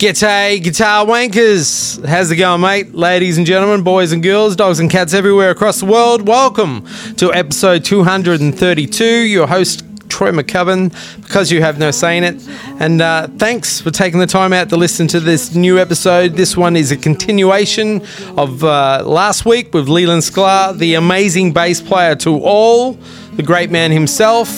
[0.00, 2.02] G'day, guitar wankers.
[2.06, 2.94] How's it going, mate?
[2.94, 6.86] Ladies and gentlemen, boys and girls, dogs and cats everywhere across the world, welcome
[7.18, 9.04] to episode 232.
[9.04, 10.88] Your host, Troy McCubbin,
[11.22, 12.42] because you have no say in it.
[12.80, 16.32] And uh, thanks for taking the time out to listen to this new episode.
[16.32, 18.00] This one is a continuation
[18.38, 22.94] of uh, last week with Leland Sklar, the amazing bass player to all,
[23.34, 24.48] the great man himself,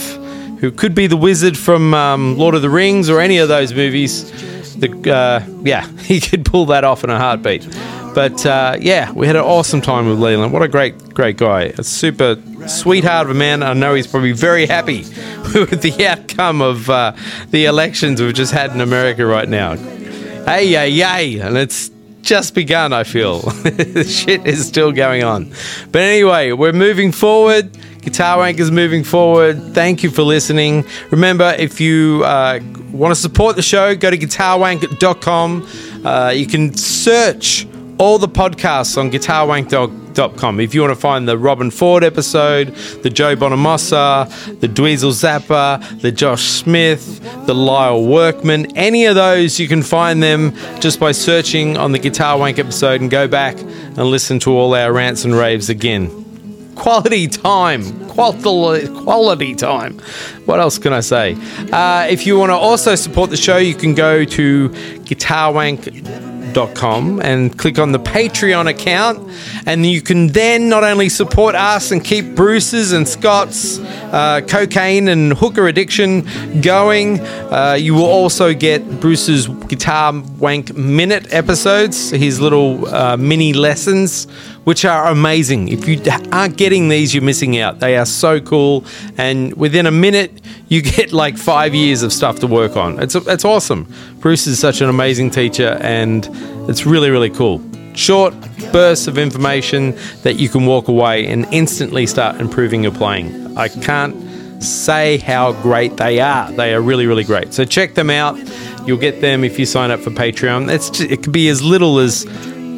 [0.61, 3.74] who could be the wizard from um, Lord of the Rings or any of those
[3.74, 4.30] movies.
[4.78, 7.66] The, uh, yeah, he could pull that off in a heartbeat.
[8.14, 10.52] But uh, yeah, we had an awesome time with Leland.
[10.52, 11.72] What a great, great guy.
[11.78, 13.62] A super sweetheart of a man.
[13.62, 14.98] I know he's probably very happy
[15.55, 17.12] with the outcome of uh,
[17.50, 19.77] the elections we've just had in America right now.
[19.77, 21.38] Hey, yay, yay.
[21.38, 21.91] And it's
[22.22, 23.50] just begun, I feel.
[24.04, 25.52] shit is still going on.
[25.91, 27.77] But anyway, we're moving forward.
[28.03, 29.75] Guitar Wank is moving forward.
[29.75, 30.84] Thank you for listening.
[31.12, 32.59] Remember, if you uh,
[32.91, 35.69] want to support the show, go to guitarwank.com.
[36.05, 37.67] Uh, you can search
[37.98, 40.59] all the podcasts on guitarwank.com.
[40.59, 44.28] If you want to find the Robben Ford episode, the Joe Bonamassa,
[44.59, 50.20] the Dweezil Zappa, the Josh Smith, the Lyle Workman, any of those, you can find
[50.20, 54.50] them just by searching on the Guitar Wank episode and go back and listen to
[54.50, 56.22] all our rants and raves again
[56.75, 58.09] quality time.
[58.09, 59.98] Quality, quality time.
[60.45, 61.34] What else can I say?
[61.73, 67.59] Uh, if you want to also support the show, you can go to guitarwank.com and
[67.59, 69.31] click on the Patreon account.
[69.67, 75.09] And you can then not only support us and keep Bruce's and Scott's uh, cocaine
[75.09, 76.28] and hooker addiction
[76.61, 83.55] going, uh, you will also get Bruce's Guitar Wank Minute episodes, his little uh, mini
[83.55, 84.27] lessons
[84.65, 85.69] which are amazing.
[85.69, 86.00] If you
[86.31, 87.81] aren't getting these, you're missing out.
[87.81, 88.84] They are so cool,
[89.19, 93.00] and within a minute, you get like five years of stuff to work on.
[93.03, 93.93] It's it's awesome.
[94.21, 96.28] Bruce is such an amazing teacher, and
[96.69, 97.62] it's really really cool.
[97.95, 98.34] Short
[98.73, 103.56] bursts of information that you can walk away and instantly start improving your playing.
[103.56, 104.17] I can't
[104.62, 106.50] say how great they are.
[106.53, 107.53] They are really really great.
[107.53, 108.39] So check them out.
[108.87, 110.73] You'll get them if you sign up for Patreon.
[110.73, 112.27] It's just, it could be as little as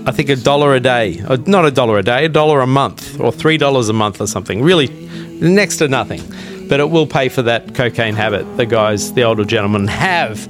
[0.06, 2.66] I think a dollar a day, uh, not a dollar a day, a dollar a
[2.66, 4.62] month, or three dollars a month or something.
[4.62, 4.88] Really,
[5.41, 6.20] next to nothing,
[6.69, 10.47] but it will pay for that cocaine habit the guys, the older gentlemen, have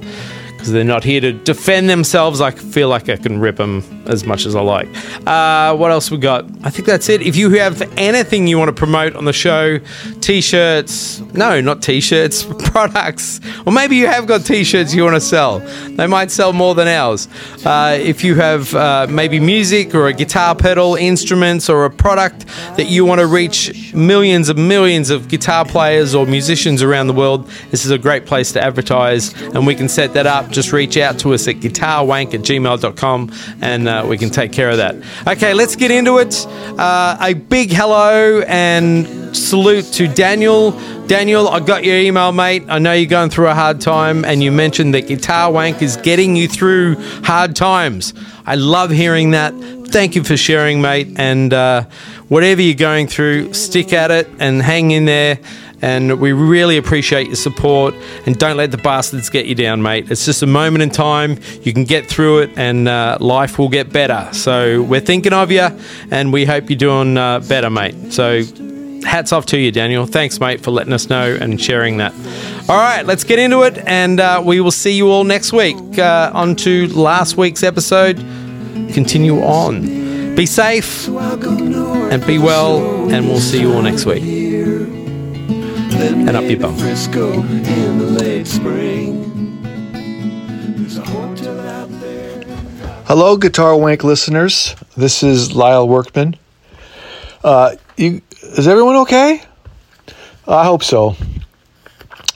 [0.65, 2.41] because they're not here to defend themselves.
[2.41, 4.87] I feel like I can rip them as much as I like.
[5.27, 6.45] Uh, what else we got?
[6.63, 7.21] I think that's it.
[7.21, 9.77] If you have anything you want to promote on the show,
[10.21, 15.59] t-shirts, no, not t-shirts, products, or maybe you have got t-shirts you want to sell.
[15.59, 17.27] They might sell more than ours.
[17.63, 22.47] Uh, if you have uh, maybe music or a guitar pedal, instruments, or a product
[22.75, 27.13] that you want to reach millions and millions of guitar players or musicians around the
[27.13, 30.73] world, this is a great place to advertise, and we can set that up just
[30.73, 34.77] reach out to us at guitarwank at gmail.com and uh, we can take care of
[34.77, 34.95] that.
[35.27, 36.45] Okay, let's get into it.
[36.79, 40.71] Uh, a big hello and salute to Daniel.
[41.07, 42.63] Daniel, I got your email, mate.
[42.67, 45.97] I know you're going through a hard time, and you mentioned that Guitar Wank is
[45.97, 48.13] getting you through hard times.
[48.45, 49.53] I love hearing that.
[49.89, 51.09] Thank you for sharing, mate.
[51.17, 51.83] And uh,
[52.27, 55.39] whatever you're going through, stick at it and hang in there.
[55.81, 57.93] And we really appreciate your support.
[58.25, 60.09] And don't let the bastards get you down, mate.
[60.09, 61.39] It's just a moment in time.
[61.61, 64.29] You can get through it, and uh, life will get better.
[64.33, 65.67] So we're thinking of you,
[66.11, 68.13] and we hope you're doing uh, better, mate.
[68.13, 68.43] So
[69.05, 70.05] hats off to you, Daniel.
[70.05, 72.13] Thanks, mate, for letting us know and sharing that.
[72.67, 75.77] All right, let's get into it, and uh, we will see you all next week.
[75.97, 78.17] Uh, on to last week's episode.
[78.93, 80.35] Continue on.
[80.35, 84.44] Be safe and be well, and we'll see you all next week
[86.15, 86.75] and up your bum.
[93.05, 94.75] Hello, Guitar Wank listeners.
[94.97, 96.35] This is Lyle Workman.
[97.43, 99.43] Uh, you, is everyone okay?
[100.47, 101.15] I hope so.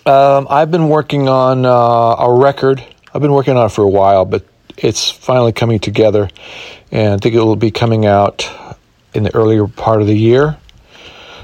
[0.06, 2.84] Um, I've been working on uh, a record.
[3.14, 4.46] I've been working on it for a while, but
[4.78, 6.30] it's finally coming together,
[6.92, 8.50] and I think it will be coming out
[9.14, 10.58] in the earlier part of the year.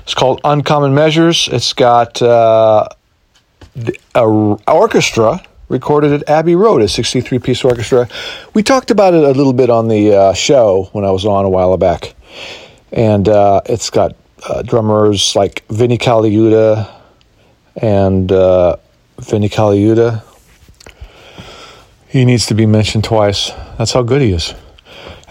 [0.05, 1.49] It's called Uncommon Measures.
[1.51, 2.87] It's got uh,
[4.13, 8.07] orchestra recorded at Abbey Road, a 63 piece orchestra.
[8.53, 11.43] We talked about it a little bit on the uh, show when I was on
[11.43, 12.13] a while back.
[12.91, 14.15] And uh, it's got
[14.47, 16.87] uh, drummers like Vinnie Colaiuta
[17.75, 18.75] and uh,
[19.17, 20.23] Vinnie Colaiuta.
[22.09, 23.49] He needs to be mentioned twice.
[23.79, 24.53] That's how good he is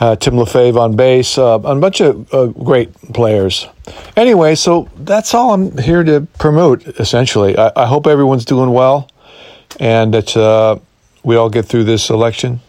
[0.00, 3.67] uh, Tim Lefebvre on bass, uh, a bunch of uh, great players.
[4.17, 7.56] Anyway, so that's all I'm here to promote, essentially.
[7.56, 9.08] I, I hope everyone's doing well
[9.81, 10.79] and that uh,
[11.23, 12.61] we all get through this election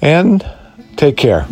[0.00, 0.44] and
[0.96, 1.46] take care.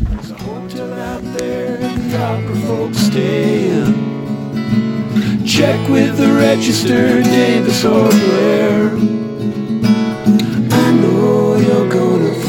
[5.46, 8.90] Check with the register, Davis or Blair.
[10.70, 12.47] I know you're gonna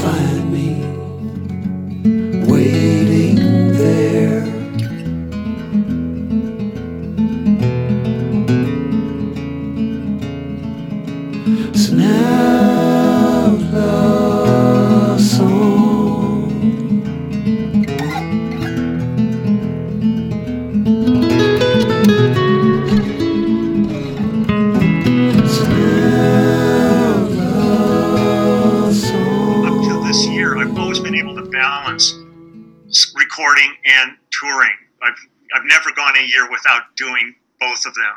[34.39, 34.75] touring.
[35.01, 35.17] I've
[35.55, 38.15] I've never gone a year without doing both of them.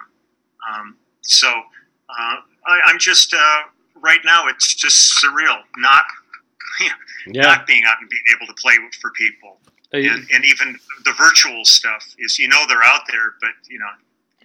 [0.70, 2.36] Um, so uh,
[2.66, 3.62] I, I'm just uh,
[4.00, 4.48] right now.
[4.48, 6.02] It's just surreal, not
[7.26, 7.42] Yeah.
[7.42, 9.58] not being out and being able to play for people,
[9.92, 13.86] and, and even the virtual stuff is you know they're out there, but you know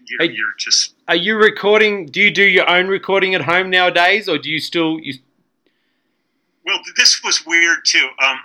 [0.06, 0.34] you're, Hey.
[0.36, 2.06] you're just Are you recording?
[2.06, 5.00] Do you do your own recording at home nowadays, or do you still?
[5.00, 5.16] You,
[6.66, 8.08] Well, this was weird too.
[8.24, 8.40] Um,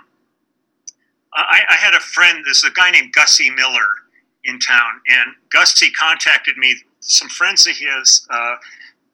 [1.35, 2.43] I, I had a friend.
[2.45, 3.87] There's a guy named Gussie Miller
[4.45, 6.75] in town, and Gussie contacted me.
[6.99, 8.55] Some friends of his, uh,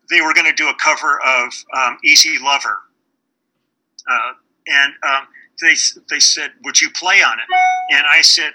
[0.10, 2.80] they were going to do a cover of um, "Easy Lover,"
[4.10, 4.34] uh,
[4.68, 5.28] and um,
[5.62, 5.76] they
[6.10, 7.46] they said, "Would you play on it?"
[7.96, 8.52] And I said,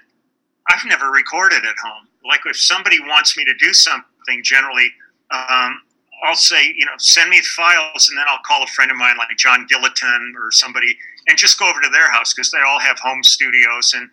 [0.70, 2.08] "I've never recorded at home.
[2.26, 4.90] Like if somebody wants me to do something, generally."
[5.31, 5.81] Um,
[6.25, 9.16] I'll say, you know, send me files, and then I'll call a friend of mine
[9.19, 10.96] like John Gilliton or somebody,
[11.26, 14.09] and just go over to their house because they all have home studios, and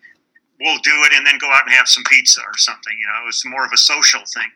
[0.60, 2.96] we'll do it, and then go out and have some pizza or something.
[2.98, 4.48] You know, it was more of a social thing,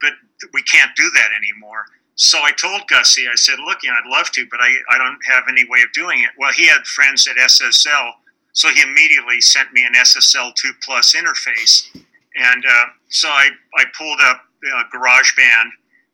[0.00, 0.12] but
[0.52, 1.86] we can't do that anymore.
[2.16, 4.98] So I told Gussie, I said, look, you know, I'd love to, but I, I
[4.98, 6.30] don't have any way of doing it.
[6.38, 8.12] Well, he had friends at SSL,
[8.52, 11.88] so he immediately sent me an SSL 2 Plus interface,
[12.36, 14.42] and uh, so I, I pulled up
[14.76, 15.70] uh, GarageBand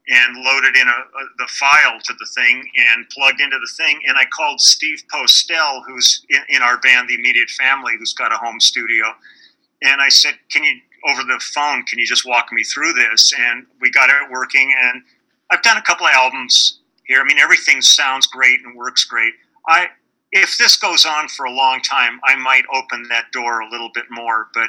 [0.08, 4.00] and loaded in a, a, the file to the thing and plugged into the thing.
[4.06, 8.32] And I called Steve Postell, who's in, in our band, The Immediate Family, who's got
[8.32, 9.06] a home studio.
[9.82, 10.74] And I said, Can you,
[11.08, 13.32] over the phone, can you just walk me through this?
[13.38, 14.72] And we got it working.
[14.82, 15.02] And
[15.50, 17.20] I've done a couple of albums here.
[17.20, 19.34] I mean, everything sounds great and works great.
[19.68, 19.88] I,
[20.32, 23.90] if this goes on for a long time, I might open that door a little
[23.94, 24.48] bit more.
[24.54, 24.68] But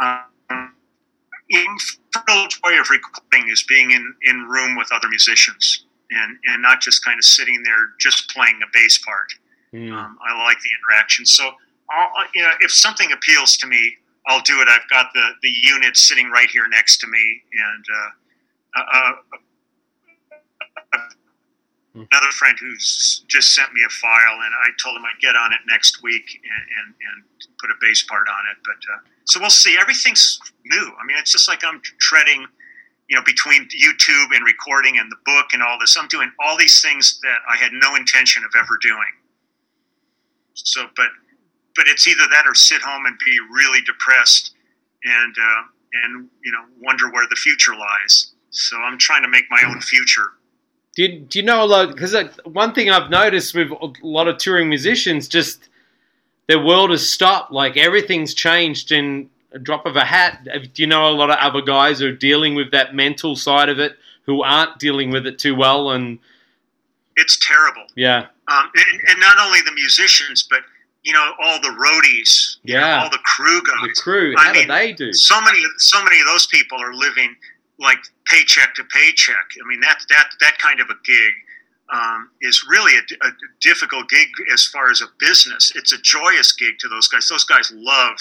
[0.00, 0.20] the
[2.26, 6.80] real joy of recording is being in in room with other musicians and and not
[6.80, 9.32] just kind of sitting there just playing a bass part.
[9.72, 9.92] Hmm.
[9.92, 11.26] Um, I like the interaction.
[11.26, 11.52] So,
[11.90, 13.94] I'll, you know, if something appeals to me,
[14.26, 14.68] I'll do it.
[14.68, 19.12] I've got the the unit sitting right here next to me, and uh, uh,
[20.92, 20.98] uh,
[21.94, 25.52] another friend who's just sent me a file, and I told him I'd get on
[25.52, 27.24] it next week and and, and
[27.60, 28.58] put a bass part on it.
[28.64, 29.76] But uh, so we'll see.
[29.78, 30.92] Everything's new.
[31.00, 32.46] I mean, it's just like I'm treading.
[33.08, 36.58] You know, between YouTube and recording and the book and all this, I'm doing all
[36.58, 38.98] these things that I had no intention of ever doing.
[40.54, 41.06] So, but
[41.76, 44.54] but it's either that or sit home and be really depressed
[45.04, 45.62] and uh,
[46.04, 48.32] and you know wonder where the future lies.
[48.50, 50.32] So I'm trying to make my own future.
[50.96, 51.94] Do you, do you know a lot?
[51.94, 55.67] Because one thing I've noticed with a lot of touring musicians, just
[56.48, 57.52] their world has stopped.
[57.52, 60.46] Like everything's changed in a drop of a hat.
[60.74, 63.68] Do you know a lot of other guys who are dealing with that mental side
[63.68, 65.90] of it who aren't dealing with it too well?
[65.90, 66.18] And
[67.16, 67.86] It's terrible.
[67.96, 70.60] yeah, Um, and, and not only the musicians, but
[71.04, 73.02] you know all the roadies, you know, Yeah.
[73.02, 73.94] all the crew guys.
[73.96, 75.12] the crew, I how do mean, they do?
[75.12, 77.34] so many so many of those people are living
[77.78, 79.46] like paycheck to paycheck.
[79.62, 81.32] I mean that that that kind of a gig
[81.90, 83.30] um, is really a, a
[83.60, 85.72] difficult gig as far as a business.
[85.74, 87.28] It's a joyous gig to those guys.
[87.28, 88.16] Those guys love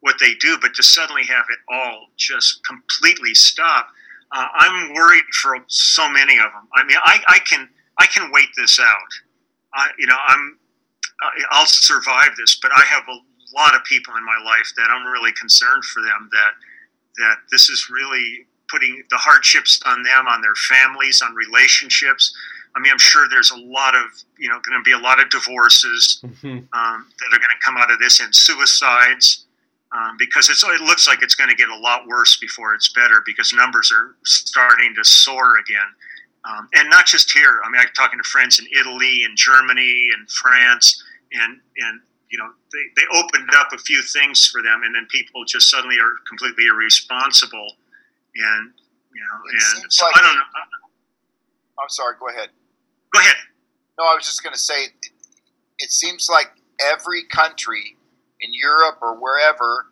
[0.00, 3.88] what they do, but to suddenly have it all just completely stop,
[4.32, 6.68] uh, I'm worried for so many of them.
[6.74, 7.68] I mean, I, I can
[7.98, 9.12] I can wait this out.
[9.74, 10.58] I, you know, I'm
[11.50, 13.18] I'll survive this, but I have a
[13.54, 16.52] lot of people in my life that I'm really concerned for them that
[17.18, 22.34] that this is really putting the hardships on them, on their families, on relationships.
[22.74, 24.02] I mean, I'm sure there's a lot of
[24.38, 26.66] you know going to be a lot of divorces Mhm.
[26.72, 29.44] um, that are going to come out of this and suicides
[29.92, 32.88] um, because it's, it looks like it's going to get a lot worse before it's
[32.92, 35.86] better because numbers are starting to soar again.
[36.44, 37.60] Um, and not just here.
[37.64, 42.00] I mean, I'm talking to friends in Italy and Germany and France, and and
[42.30, 45.70] you know they, they opened up a few things for them, and then people just
[45.70, 47.76] suddenly are completely irresponsible,
[48.34, 48.72] and
[49.14, 50.42] you know, It and so like- I don't know.
[51.82, 52.16] I'm sorry.
[52.18, 52.48] Go ahead.
[53.12, 53.34] Go ahead.
[53.98, 54.86] No, I was just going to say,
[55.78, 56.48] it, seems like
[56.80, 57.96] every country
[58.40, 59.86] in Europe or wherever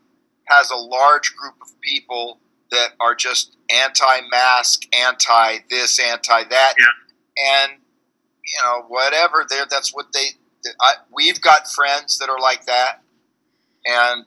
[0.48, 2.38] has a large group of people
[2.70, 7.54] that are just anti-mask, anti this, anti that, Yeah.
[7.62, 7.72] and
[8.44, 9.44] you know whatever.
[9.48, 10.26] There, that's what they.
[10.80, 13.02] I, we've got friends that are like that,
[13.84, 14.26] and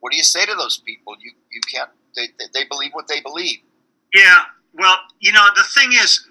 [0.00, 1.14] what do you say to those people?
[1.20, 1.90] You you can't.
[2.16, 3.58] They, they believe what they believe.
[4.12, 4.42] Yeah.
[4.72, 6.26] Well, you know, the thing is,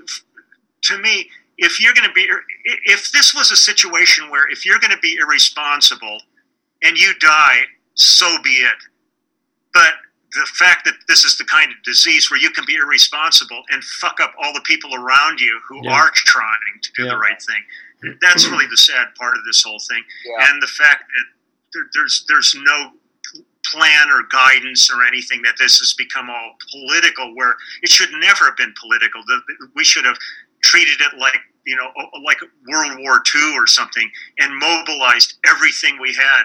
[0.83, 2.27] to me, if you're going to be,
[2.85, 6.19] if this was a situation where if you're going to be irresponsible
[6.83, 7.61] and you die,
[7.95, 8.77] so be it.
[9.73, 9.93] But
[10.33, 13.83] the fact that this is the kind of disease where you can be irresponsible and
[13.83, 15.91] fuck up all the people around you who Yeah.
[15.93, 17.09] are trying to do Yeah.
[17.11, 20.03] the right thing, that's really the sad part of this whole thing.
[20.25, 20.49] Yeah.
[20.49, 21.25] And the fact that
[21.73, 22.93] there, there's there's no
[23.71, 28.45] plan or guidance or anything that this has become all political where it should never
[28.45, 30.17] have been political The- the- we should have
[30.73, 31.89] treated it like you know
[32.25, 32.37] like
[32.67, 36.43] world war ii or something and mobilized everything we had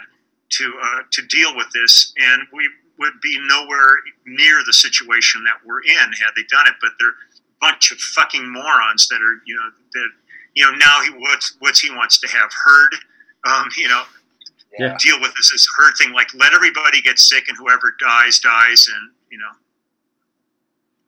[0.50, 2.68] to uh, to deal with this and we
[2.98, 3.90] would be nowhere
[4.26, 7.14] near the situation that we're in had they done it but they're a
[7.60, 10.08] bunch of fucking morons that are you know that
[10.54, 12.94] you know now he what's what's he wants to have heard
[13.48, 14.02] um, you know
[14.78, 14.96] Yeah.
[15.00, 16.12] deal with this a herd thing.
[16.12, 19.50] Like let everybody get sick and whoever dies dies, and you know,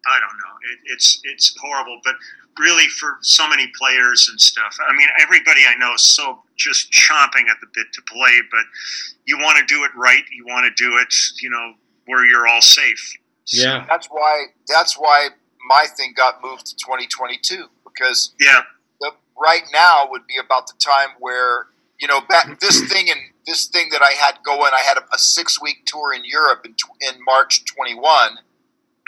[0.07, 0.54] I don't know.
[0.73, 2.14] It, it's it's horrible, but
[2.59, 4.76] really for so many players and stuff.
[4.87, 8.64] I mean, everybody I know is so just chomping at the bit to play, but
[9.26, 10.23] you want to do it right.
[10.33, 11.75] You want to do it, you know,
[12.07, 13.14] where you're all safe.
[13.45, 13.87] So, Yeah.
[13.88, 14.47] That's why.
[14.69, 15.28] That's why
[15.69, 18.62] my thing got moved to 2022 because yeah,
[19.00, 21.66] the, right now would be about the time where
[22.00, 24.73] you know back this thing and this thing that I had going.
[24.75, 28.38] I had a, a six week tour in Europe in, in March 21.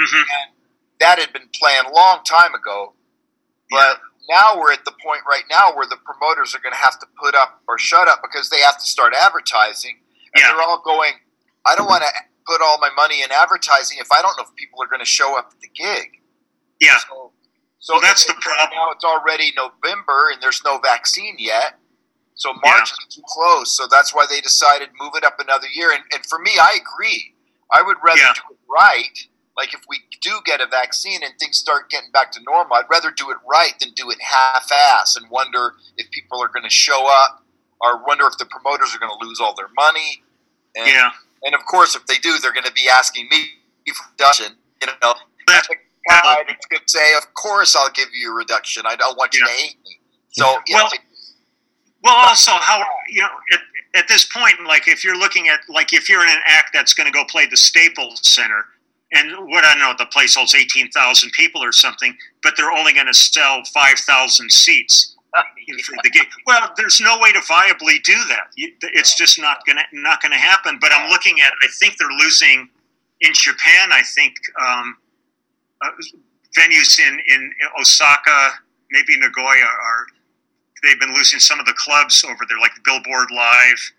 [0.01, 0.25] Mhm.
[1.03, 2.95] That had been planned a long time ago,
[3.71, 3.99] but
[4.31, 7.07] now we're at the point right now where the promoters are going to have to
[7.21, 9.99] put up or shut up because they have to start advertising,
[10.35, 10.53] and Yeah.
[10.53, 11.15] they're all going.
[11.67, 12.11] I don't want to
[12.47, 15.05] put all my money in advertising if I don't know if people are going to
[15.07, 16.21] show up at the gig.
[16.81, 17.33] yeah, So,
[17.79, 18.71] so Well, that's the problem.
[18.77, 21.79] Now it's already November and there's no vaccine yet.
[22.35, 23.77] So March is too close.
[23.77, 25.93] So that's why they decided to move it up another year.
[25.93, 27.35] And, and for me, I agree.
[27.73, 28.33] I would rather Yeah.
[28.35, 29.19] do it right.
[29.57, 32.87] Like if we do get a vaccine and things start getting back to normal, I'd
[32.91, 36.71] rather do it right than do it half-ass and wonder if people are going to
[36.71, 37.45] show up
[37.81, 40.23] or wonder if the promoters are going to lose all their money.
[40.75, 41.11] And, yeah.
[41.43, 43.49] and of course, if they do, they're going to be asking me
[43.95, 44.57] for reduction.
[44.81, 45.15] You know,
[45.47, 45.69] that's
[46.11, 48.85] uh, going to say, "Of course, I'll give you a reduction.
[48.87, 49.99] I don't want you to hate me."
[50.31, 50.91] So, you Well, know,
[52.05, 53.61] Well, also, how you know at,
[53.95, 56.95] at this point, like if you're looking at like if you're in an act that's
[56.95, 58.65] going to go play the Staples Center,
[59.13, 62.93] and what I know, the place holds eighteen thousand people or something, but they're only
[62.93, 65.17] going to sell five thousand seats
[65.85, 66.27] for the gig.
[66.47, 68.49] Well, there's no way to viably do that.
[68.57, 70.79] It's just not going to not going to happen.
[70.81, 71.53] But I'm looking at.
[71.63, 72.69] I think they're losing
[73.21, 73.93] in Japan.
[73.93, 74.97] I think um,
[75.83, 75.91] uh,
[76.59, 78.51] venues in in Osaka,
[78.91, 80.07] maybe Nagoya are
[80.83, 83.93] they've been losing some of the clubs over there, like Billboard Live.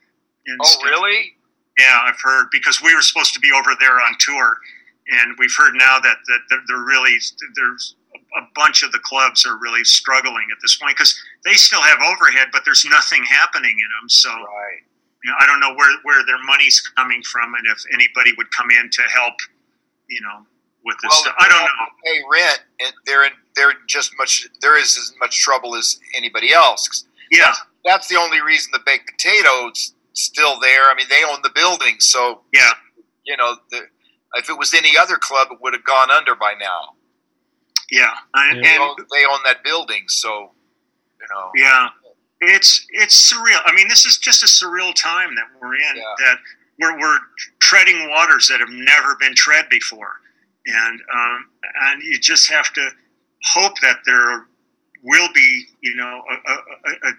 [0.45, 0.83] And oh, stuff.
[0.83, 1.35] really?
[1.79, 4.57] Yeah, I've heard because we were supposed to be over there on tour,
[5.07, 7.17] and we've heard now that that they're, really
[7.55, 7.95] there's
[8.37, 11.13] a bunch of the clubs are really struggling at this point because
[11.45, 14.09] they still have overhead, but there's nothing happening in them.
[14.09, 14.81] So Right.
[15.23, 18.51] you know, I don't know where where their money's coming from, and if anybody would
[18.51, 19.35] come in to help,
[20.09, 20.45] you know,
[20.85, 21.35] with this Well, stuff.
[21.39, 21.87] I don't know.
[22.05, 24.47] Pay rent, and they're in, they're just much.
[24.61, 27.05] There is as much trouble as anybody else.
[27.31, 27.53] Yeah,
[27.85, 30.89] That's the only reason the baked potatoes still there.
[30.89, 32.71] I mean, they own the building, so yeah.
[33.25, 33.87] you know, the,
[34.35, 36.95] if it was any other club, it would have gone under by now.
[37.91, 38.61] Yeah, I- Yeah.
[38.61, 40.51] They and own, they own that building, so
[41.21, 41.51] you know.
[41.55, 41.89] Yeah,
[42.41, 43.61] it's it's surreal.
[43.65, 45.95] I mean, this is just a surreal time that we're in.
[45.97, 46.03] Yeah.
[46.19, 46.37] That
[46.79, 47.19] we're we're
[47.59, 50.13] treading waters that have never been tread before,
[50.65, 51.49] and um,
[51.83, 52.89] and you just have to
[53.43, 54.47] hope that there
[55.03, 57.13] will be, you know, a, a, a, a,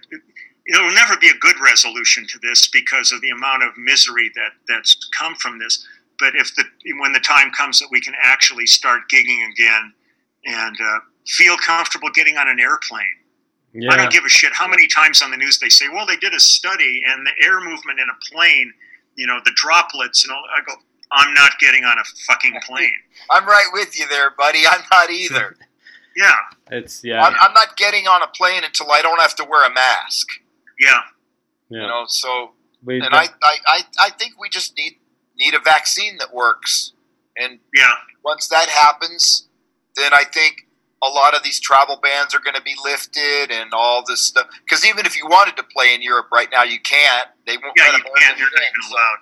[0.75, 4.53] it'll never be a good resolution to this because of the amount of misery that
[4.69, 5.87] that's come from this.
[6.19, 6.65] But if the
[6.99, 9.93] when the time comes that we can actually start gigging again
[10.45, 13.07] and uh, feel comfortable getting on an airplane.
[13.91, 16.17] I don't give a shit how many times on the news they say, well, they
[16.17, 18.73] did a study and the air movement in a plane,
[19.17, 20.43] you know, the droplets and all.
[20.57, 20.75] I go,
[21.11, 22.93] I'm not getting on a fucking plane.
[23.31, 24.61] I'm right with you there, buddy.
[24.69, 25.57] I'm not either.
[26.17, 26.37] Yeah,
[26.71, 27.25] It's yeah.
[27.25, 30.29] I'm, I'm not getting on a plane until I don't have to wear a mask.
[30.79, 31.01] yeah,
[31.69, 31.89] You yeah.
[31.89, 32.53] know, so
[32.85, 34.99] We, and I, I, I, I think we just need
[35.37, 36.93] need a vaccine that works.
[37.37, 39.49] And yeah, once that happens,
[39.97, 40.67] then I think
[41.03, 44.47] a lot of these travel bans are going to be lifted and all this stuff.
[44.65, 47.29] Because even if you wanted to play in Europe right now, you can't.
[47.47, 47.75] They won't.
[47.77, 48.39] Yeah, let you American can't.
[48.39, 49.17] You're not games, even allowed.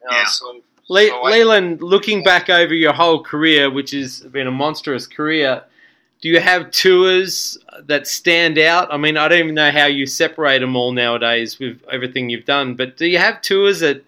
[0.00, 0.26] you know, Yeah.
[0.26, 4.50] So, Le- so I- Leland, looking back over your whole career, which has been a
[4.52, 5.62] monstrous career,
[6.22, 8.92] do you have tours that stand out?
[8.92, 12.44] I mean, I don't even know how you separate them all nowadays with everything you've
[12.46, 14.02] done, but do you have tours that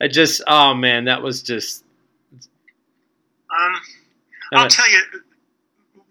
[0.00, 1.84] are just, oh man, that was just.
[2.32, 3.80] Um,
[4.52, 5.00] I'll tell you,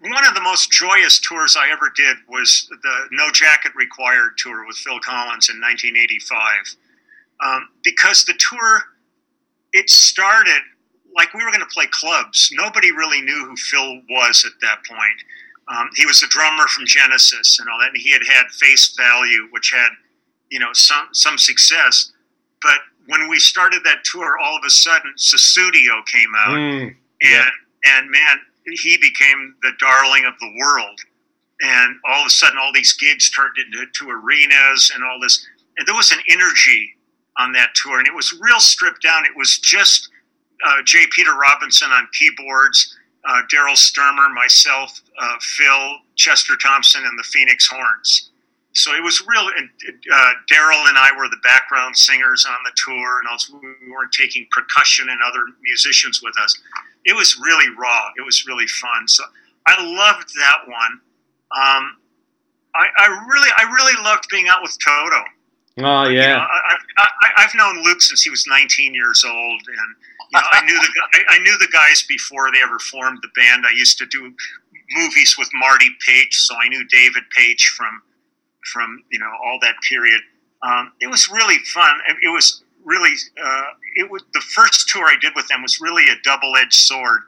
[0.00, 4.66] one of the most joyous tours I ever did was the No Jacket Required tour
[4.66, 6.76] with Phil Collins in 1985.
[7.44, 8.82] Um, because the tour,
[9.72, 10.60] it started
[11.16, 12.50] like we were going to play clubs.
[12.52, 15.22] Nobody really knew who Phil was at that point.
[15.68, 18.94] Um, he was a drummer from Genesis and all that, and he had had Face
[18.96, 19.88] Value, which had,
[20.50, 22.12] you know, some some success.
[22.62, 26.96] But when we started that tour, all of a sudden, Sussudio came out mm, and
[27.22, 27.48] Yeah.
[27.84, 28.40] and man,
[28.72, 31.00] he became the darling of the world.
[31.60, 35.46] And all of a sudden, all these gigs turned into to arenas and all this.
[35.78, 36.94] And there was an energy
[37.38, 39.24] on that tour, and it was real stripped down.
[39.24, 40.08] It was just
[40.64, 41.06] uh, J.
[41.14, 42.96] Peter Robinson on keyboards,
[43.26, 48.30] uh, Daryl Stuermer, myself, uh, Phil, Chester Thompson, and the Phoenix Horns.
[48.76, 49.48] So it was real.
[49.56, 49.70] And
[50.12, 54.12] uh, Daryl and I were the background singers on the tour, and also we weren't
[54.12, 56.58] taking percussion and other musicians with us.
[57.06, 58.10] It was really raw.
[58.18, 59.08] It was really fun.
[59.08, 59.24] So
[59.66, 60.92] I loved that one.
[61.56, 61.96] Um,
[62.74, 65.24] I, I really, I really loved being out with Toto.
[65.78, 66.38] Oh, You know, yeah.
[66.38, 69.96] I, I, I, I've known Luke since he was 19 years old, and
[70.32, 73.28] you know, I knew the I, I knew the guys before they ever formed the
[73.34, 73.64] band.
[73.66, 74.34] I used to do
[74.90, 78.02] movies with Marty Paich, so I knew David Paich from
[78.72, 80.20] from you know all that period.
[80.62, 81.98] Um, it was really fun.
[82.22, 83.64] It was really uh,
[83.96, 87.20] it was the first tour I did with them was really a double edged sword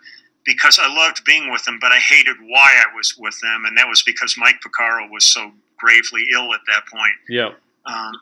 [0.44, 3.76] because I loved being with them, but I hated why I was with them, and
[3.76, 7.14] that was because Mike Porcaro was so gravely ill at that point.
[7.28, 7.50] Yeah.
[7.84, 8.12] Um,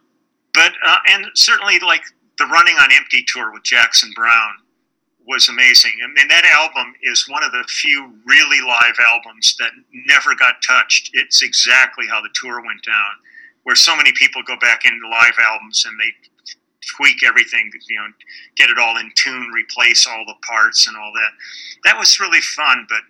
[0.52, 2.02] but uh, and certainly like
[2.38, 4.57] the running on empty tour with Jackson Browne
[5.26, 5.92] was amazing.
[6.04, 10.62] I mean that album is one of the few really live albums that never got
[10.66, 11.10] touched.
[11.12, 13.12] It's exactly how the tour went down,
[13.64, 16.12] where so many people go back into live albums and they
[16.96, 18.06] tweak everything, you know,
[18.56, 21.32] get it all in tune, replace all the parts and all that.
[21.84, 23.00] That was really fun, but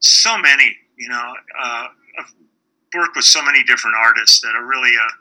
[0.00, 1.86] so many, you know, uh,
[2.18, 2.34] I've
[2.94, 5.12] worked with so many different artists that are really uh,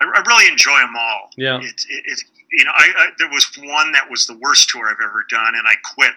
[0.00, 1.30] I, I really enjoy them all.
[1.36, 1.58] Yeah.
[1.58, 2.20] It, it, it
[2.52, 5.54] you know, I, I, there was one that was the worst tour I've ever done,
[5.56, 6.14] and I quit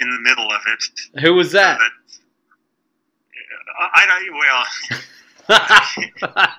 [0.00, 1.20] in the middle of it.
[1.22, 1.78] Who was that?
[1.78, 1.92] But,
[3.80, 4.34] uh, I don't.
[5.48, 6.48] Well,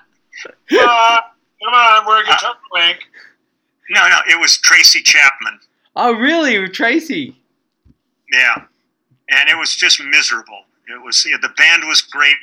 [0.70, 1.20] Uh,
[1.64, 2.98] come on, we're a guitar link.
[3.90, 5.58] no, no, it was Tracy Chapman.
[5.96, 6.68] oh, really?
[6.68, 7.36] Tracy?
[8.32, 8.62] Yeah,
[9.30, 10.60] and it was just miserable.
[10.86, 12.36] It was yeah, the band was great.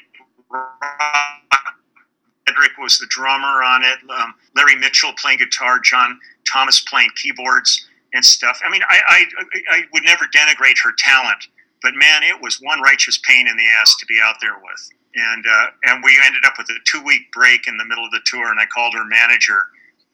[2.56, 3.98] Cedric was the drummer on it.
[4.10, 5.80] Um, Larry Mitchell playing guitar.
[5.80, 6.20] John
[6.52, 8.60] Thomas playing keyboards and stuff.
[8.66, 9.26] I mean, I, I
[9.70, 11.48] I would never denigrate her talent,
[11.82, 14.90] but man, it was one righteous pain in the ass to be out there with.
[15.16, 18.12] And uh, and we ended up with a two week break in the middle of
[18.12, 19.60] the tour, and I called her manager,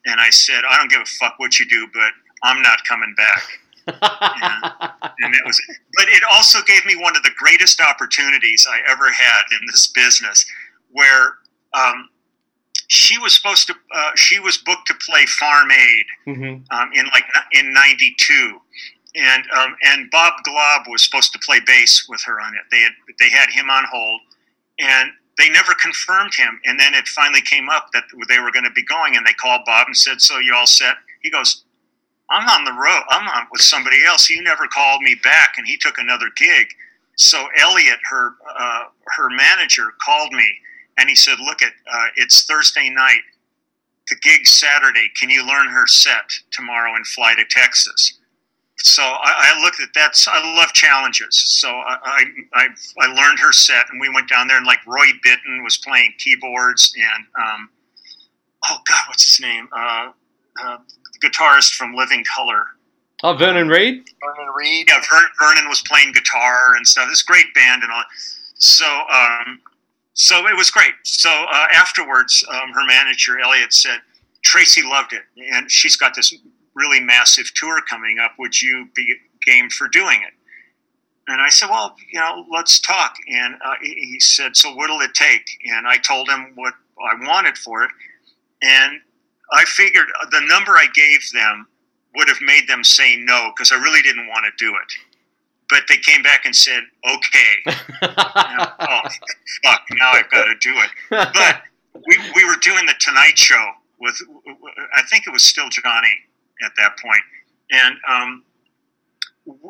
[0.05, 2.11] and I said, I don't give a fuck what you do, but
[2.43, 3.43] I'm not coming back
[3.87, 5.59] and it was
[5.95, 9.87] but it also gave me one of the greatest opportunities i ever had in this
[9.87, 10.45] business
[10.91, 11.33] where
[11.73, 12.09] um,
[12.93, 16.65] she was supposed to uh, she was booked to play farm aid Mhm.
[16.71, 17.23] um, in like
[17.53, 18.59] in 92
[19.15, 22.81] and um, and Bob Glaub was supposed to play bass with her on it they
[22.81, 24.19] had they had him on hold
[24.79, 28.65] and they never confirmed him and then it finally came up that they were going
[28.65, 31.63] to be going and they called bob and said so you all set he goes
[32.33, 33.03] I'm on the road.
[33.09, 34.25] I'm on with somebody else.
[34.25, 36.67] He never called me back, and he took another gig.
[37.17, 38.83] So Elliot, her uh,
[39.17, 40.47] her manager, called me,
[41.01, 43.21] and he said, "Look, at uh, it's Thursday night.
[44.09, 45.09] The gig's Saturday.
[45.19, 48.19] Can you learn her set tomorrow and fly to Texas?"
[48.77, 50.13] So I, I looked at that.
[50.27, 51.35] I love challenges.
[51.59, 52.67] So I, I I
[52.99, 56.13] I learned her set, and we went down there, and like Roy Bittan was playing
[56.19, 57.69] keyboards, and um,
[58.65, 59.67] oh God, what's his name?
[59.75, 60.11] Uh,
[60.63, 60.77] uh,
[61.23, 62.65] guitarist from Living Colour.
[63.23, 64.09] Oh, Vernon Reid?
[64.23, 64.87] Vernon Reid.
[64.89, 67.07] Yeah, Ver- Vernon was playing guitar and stuff.
[67.07, 68.03] This great band and all.
[68.55, 69.59] So, um,
[70.13, 70.93] so it was great.
[71.03, 73.99] So uh, afterwards, um, her manager Elliot said
[74.43, 76.33] Tracy loved it, and she's got this
[76.73, 78.31] really massive tour coming up.
[78.39, 80.33] Would you be game for doing it?
[81.27, 83.15] And I said, well, you know, let's talk.
[83.27, 85.45] And uh, he said, so what'll it take?
[85.65, 87.91] And I told him what I wanted for it,
[88.61, 88.99] and
[89.51, 91.67] I figured the number I gave them
[92.15, 95.10] would have made them say no because I really didn't want to do it.
[95.71, 97.53] But they came back and said, "Okay."
[98.03, 99.01] oh
[99.63, 99.81] fuck!
[99.93, 100.89] Now I've got to do it.
[101.09, 101.61] But
[102.07, 104.21] we we were doing the Tonight Show with
[104.95, 106.13] I think it was still Johnny
[106.63, 107.23] at that point,
[107.71, 108.43] and um,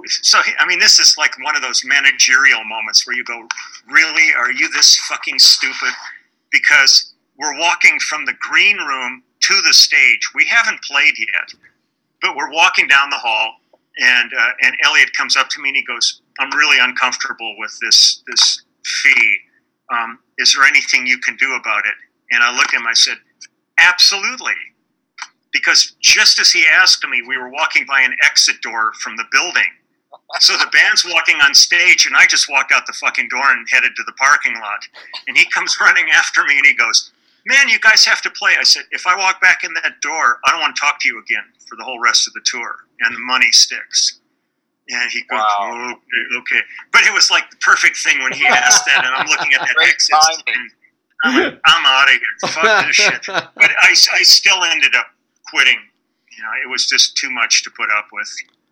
[0.05, 3.47] so I mean, this is like one of those managerial moments where you go,
[3.87, 4.33] "Really?
[4.33, 5.93] Are you this fucking stupid?"
[6.51, 10.19] Because we're walking from the green room to the stage.
[10.35, 11.53] We haven't played yet,
[12.21, 13.55] but we're walking down the hall,
[14.01, 17.77] and uh, and Elliot comes up to me and he goes, "I'm really uncomfortable with
[17.81, 19.37] this this fee.
[19.91, 21.95] Um, is there anything you can do about it?"
[22.31, 22.87] And I looked at him.
[22.87, 23.17] I said,
[23.79, 24.53] "Absolutely."
[25.53, 29.25] Because just as he asked me, we were walking by an exit door from the
[29.31, 29.67] building.
[30.39, 33.67] So the band's walking on stage, and I just walked out the fucking door and
[33.69, 34.79] headed to the parking lot.
[35.27, 37.11] And he comes running after me, and he goes,
[37.45, 40.39] "Man, you guys have to play." I said, "If I walk back in that door,
[40.45, 42.75] I don't want to talk to you again for the whole rest of the tour,
[43.01, 44.19] and the money sticks."
[44.89, 45.91] And he goes, Wow.
[45.93, 49.27] okay, "Okay," but it was like the perfect thing when he asked that, and I'm
[49.27, 50.15] looking at that Great exit.
[50.47, 50.71] and
[51.23, 52.49] I'm like, "I'm out of here.
[52.49, 55.07] Fuck this shit." But I, I still ended up
[55.47, 55.77] quitting.
[56.37, 58.27] You know, it was just too much to put up with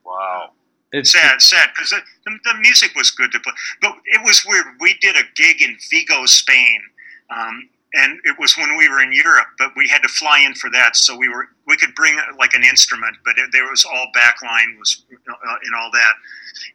[0.05, 0.51] Wow.
[0.91, 4.43] It's sad, sad because the, the, the music was good to play, but it was
[4.47, 4.65] weird.
[4.79, 6.81] We did a gig in Vigo, Spain,
[7.29, 9.47] um, and it was when we were in Europe.
[9.57, 12.53] But we had to fly in for that, so we were we could bring like
[12.53, 16.13] an instrument, but it, there was all backline was uh, and all that,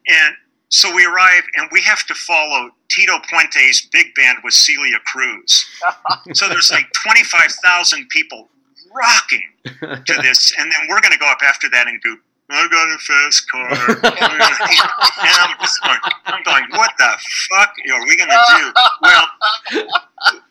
[0.09, 0.37] and
[0.68, 5.64] so we arrive and we have to follow Tito Puente's big band with Celia Cruz.
[6.33, 8.48] so there's like twenty five thousand people
[8.94, 12.18] rocking to this, and then we're going to go up after that and do.
[12.51, 13.71] I got a fast car.
[14.05, 17.11] and I'm just going, I'm going, what the
[17.51, 18.73] fuck are we going to do?
[19.03, 19.27] Well,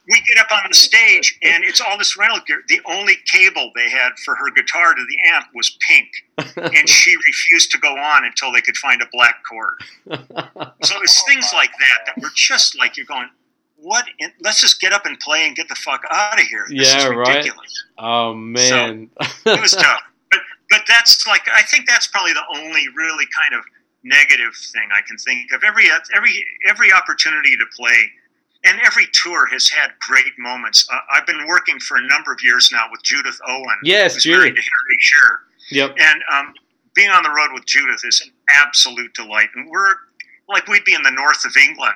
[0.10, 2.62] we get up on the stage, and it's all this rental gear.
[2.68, 6.10] The only cable they had for her guitar to the amp was pink,
[6.58, 9.74] and she refused to go on until they could find a black cord.
[10.84, 13.30] So it's things like that that were just like you're going,
[13.78, 14.06] what?
[14.20, 16.66] In, let's just get up and play and get the fuck out of here.
[16.70, 17.28] This Yeah, is right.
[17.36, 19.10] ridiculous oh man.
[19.46, 20.02] it was tough.
[20.74, 23.64] But that's like I think that's probably the only really kind of
[24.04, 25.62] negative thing I can think of.
[25.64, 28.10] Every every every opportunity to play,
[28.66, 30.88] and every tour has had great moments.
[30.92, 33.78] Uh, I've been working for a number of years now with Judith Owen.
[33.84, 34.42] Yes, Judith.
[34.42, 35.96] Harry Shearer, Yep.
[36.00, 36.54] and um,
[36.96, 39.50] being on the road with Judith is an absolute delight.
[39.54, 39.94] And we're
[40.50, 41.94] like we'd be in the north of England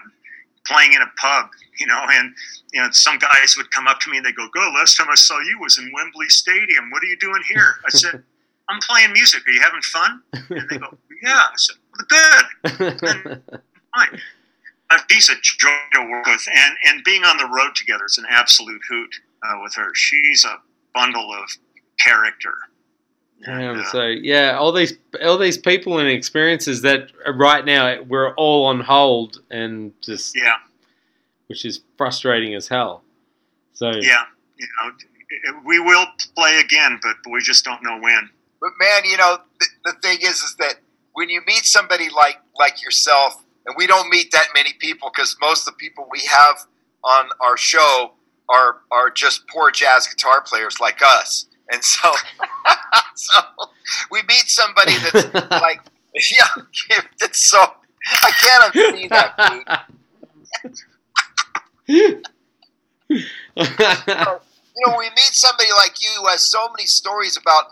[0.68, 1.48] playing in a pub,
[1.80, 2.32] you know, and
[2.74, 5.08] you know some guys would come up to me and they go, "Go, last time
[5.10, 6.92] I saw you was in Wembley Stadium.
[6.92, 8.24] What are you doing here?" I said,
[8.70, 9.48] "I'm playing music.
[9.48, 13.42] Are you having fun?" And they go, "Yeah." I said, well, "Good,
[13.96, 14.22] fine."
[14.90, 18.18] Uh, she's a joy to work with, and and being on the road together is
[18.18, 19.94] an absolute hoot uh, with her.
[19.94, 20.58] She's a
[20.94, 21.50] bundle of
[22.00, 22.54] character.
[23.46, 27.64] And, Damn, uh, so yeah, all these all these people and experiences that uh, right
[27.64, 30.56] now we're all on hold and just yeah.
[31.48, 33.04] which is frustrating as hell.
[33.74, 34.24] So yeah,
[34.58, 38.30] you know, we will play again, but we just don't know when.
[38.60, 40.76] But man, you know, the, the thing is, is that
[41.14, 45.36] when you meet somebody like like yourself, and we don't meet that many people because
[45.42, 46.66] most of the people we have
[47.04, 48.14] on our show
[48.50, 52.12] are are just poor jazz guitar players like us, and so
[53.16, 53.40] so
[54.12, 55.82] we meet somebody that's like,
[56.32, 57.60] yeah, it's so
[58.22, 59.36] I can't unsee that,
[61.88, 62.22] dude.
[64.78, 67.66] you know, we meet somebody like you who has so many stories about,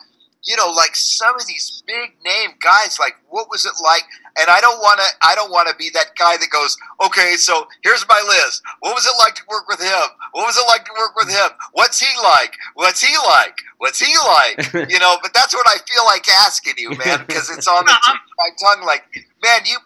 [0.45, 2.97] you know, like some of these big name guys.
[2.99, 4.03] Like, what was it like?
[4.37, 5.27] And I don't want to.
[5.27, 8.61] I don't want to be that guy that goes, okay, so here's my list.
[8.79, 10.07] What was it like to work with him?
[10.33, 11.49] What was it like to work with him?
[11.73, 12.53] What's he like?
[12.75, 13.57] What's he like?
[13.77, 14.73] What's he like?
[14.95, 17.91] You know, but that's what I feel like asking you, man, because it's on the
[18.05, 18.85] tip of my tongue.
[18.85, 19.03] Like,
[19.43, 19.77] man, you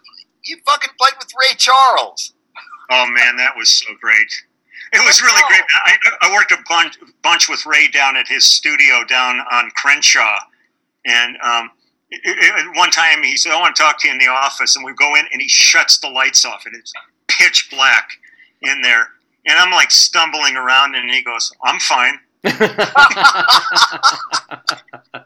[0.44, 2.34] you fucking played with Ray Charles.
[2.90, 4.30] Oh man, that was so great.
[4.92, 5.48] It was really oh.
[5.48, 5.62] great.
[5.72, 10.40] I, I worked a bunch, bunch with Ray down at his studio down on Crenshaw,
[11.06, 11.70] and um,
[12.10, 14.76] it, it, one time he said, "I want to talk to you in the office,"
[14.76, 16.92] and we go in, and he shuts the lights off, and it's
[17.28, 18.10] pitch black
[18.62, 19.08] in there,
[19.46, 22.18] and I'm like stumbling around, and he goes, "I'm fine."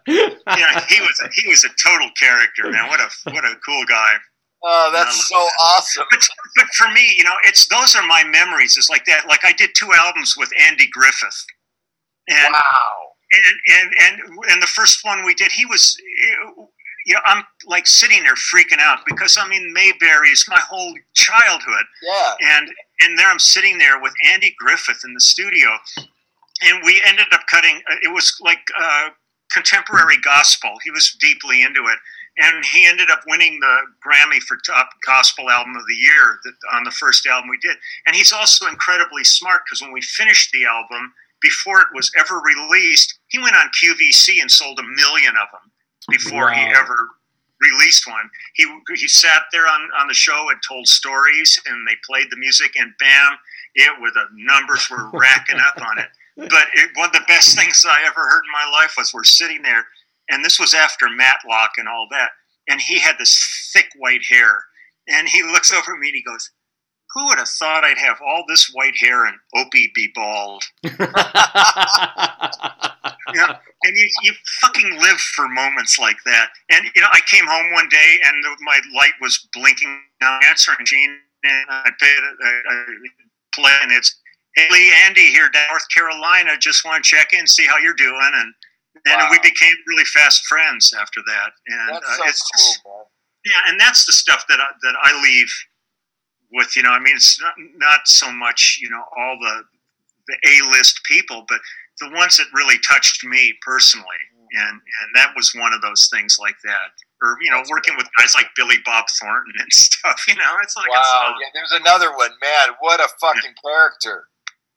[0.07, 2.89] Yeah, he was a, he was a total character, man.
[2.89, 4.13] What a what a cool guy.
[4.63, 6.05] Oh, that's so awesome.
[6.11, 6.21] But,
[6.57, 8.77] but for me, you know, it's those are my memories.
[8.77, 9.27] It's like that.
[9.29, 11.45] Like I did two albums with Andy Griffith,
[12.29, 13.04] and Wow.
[13.79, 14.21] And, and
[14.51, 15.97] and the first one we did, he was,
[17.07, 20.95] you know, I'm like sitting there freaking out because I mean Mayberry is my whole
[21.15, 22.35] childhood, Yeah.
[22.41, 22.69] and
[23.03, 25.69] and there I'm sitting there with Andy Griffith in the studio,
[26.63, 27.81] and we ended up cutting.
[28.03, 29.09] It was like uh,
[29.53, 30.71] contemporary gospel.
[30.85, 31.99] He was deeply into it,
[32.39, 36.55] and he ended up winning the Grammy for top gospel album of the year that,
[36.73, 37.77] on the first album we did.
[38.07, 41.13] And he's also incredibly smart because when we finished the album,
[41.45, 45.71] before it was ever released, he went on QVC and sold a million of them
[46.09, 46.97] before he ever
[47.61, 48.31] released one.
[48.55, 48.65] He
[48.97, 52.73] he sat there on, on the show and told stories, and they played the music,
[52.79, 53.37] and bam,
[53.75, 56.09] it was the numbers were racking up on it.
[56.37, 59.25] But it, one of the best things I ever heard in my life was we're
[59.25, 59.85] sitting there,
[60.31, 62.31] and this was after Matlock and all that,
[62.69, 64.65] and he had this thick white hair,
[65.09, 66.51] and he looks over at me and he goes.
[67.15, 70.63] Who would have thought I'd have all this white hair and Opie be bald?
[73.35, 76.51] Yeah, and you, you fucking live for moments like that.
[76.71, 79.89] And you know, I came home one day and the- my light was blinking
[80.23, 82.85] on the answering machine, and I paid a, a, a
[83.55, 84.15] play, and it's
[84.55, 86.57] hey Lee, Andy here, down North Carolina.
[86.59, 88.55] Just want to check in, see how you're doing, and
[89.07, 89.29] and Wow.
[89.31, 91.51] we became really fast friends after that.
[91.67, 93.05] And That's uh, it's cool, just man.
[93.47, 95.53] yeah, and that's the stuff that I, that I leave
[96.55, 96.75] with.
[96.77, 99.63] You know, I mean, it's not not so much you know all the
[100.29, 101.61] the A list people, but
[102.01, 106.39] the ones that really touched me personally, and and that was one of those things
[106.41, 106.91] like that.
[107.23, 110.25] Or you know, That's working with guys like Billy Bob Thornton and stuff.
[110.29, 111.35] You know, it's like it's, Wow.
[111.35, 112.75] uh, Yeah, there's another one, man.
[112.81, 114.29] What a fucking character.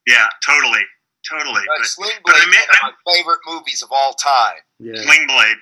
[0.06, 0.84] yeah, totally,
[1.30, 1.56] totally.
[1.68, 4.62] Like, But Sling but I Blade, mean- one of my favorite movies of all time.
[4.80, 5.02] yeah.
[5.02, 5.58] Sling Blade.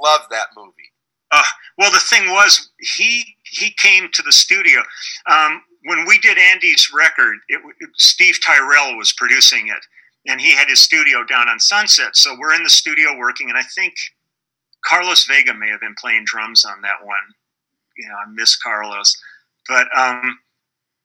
[0.00, 0.90] Love that movie.
[1.78, 4.80] Well, the thing was, he he came to the studio
[5.30, 7.36] um, when we did Andy's record.
[7.48, 9.84] It, it, Steve Tyrell was producing it,
[10.26, 12.16] and he had his studio down on Sunset.
[12.16, 13.94] So we're in the studio working, and I think
[14.84, 17.16] Carlos Vega may have been playing drums on that one.
[17.98, 19.14] You know, I miss Carlos,
[19.68, 20.38] but um,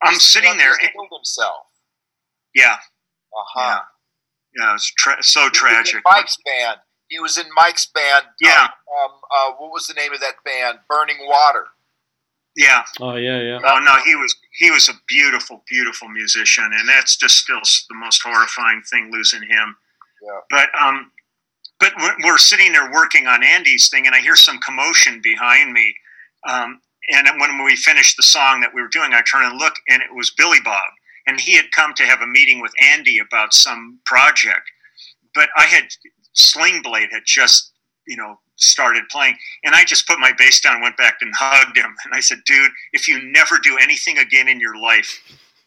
[0.01, 0.71] I'm His sitting there.
[0.71, 1.65] and- Killed himself.
[2.55, 2.77] yeah,
[3.37, 3.81] Uh-huh.
[4.55, 4.73] yeah, yeah.
[4.75, 6.01] It's tra- so He was tragic.
[6.09, 6.77] Mike's band.
[7.09, 8.25] He was in Mike's band.
[8.41, 8.63] Yeah.
[8.63, 8.69] Um,
[9.11, 10.79] um, uh, what was the name of that band?
[10.89, 11.65] Burning Water.
[12.57, 12.83] Yeah.
[12.99, 13.59] Oh yeah, yeah.
[13.63, 17.95] Oh no, he was he was a beautiful, beautiful musician, and that's just still the
[17.95, 19.75] most horrifying thing losing him.
[20.23, 20.39] Yeah.
[20.49, 21.11] But um,
[21.79, 25.71] but we're, we're sitting there working on Andy's thing, and I hear some commotion behind
[25.71, 25.95] me.
[26.47, 29.75] Um, and when we finished the song that we were doing, I turn and look,
[29.87, 30.89] and it was Billy Bob,
[31.27, 34.71] and he had come to have a meeting with Andy about some project.
[35.35, 35.89] But I had
[36.33, 37.71] Sling Blade had just
[38.07, 41.77] you know started playing, and I just put my bass down, went back and hugged
[41.77, 45.19] him, and I said, "Dude, if you never do anything again in your life,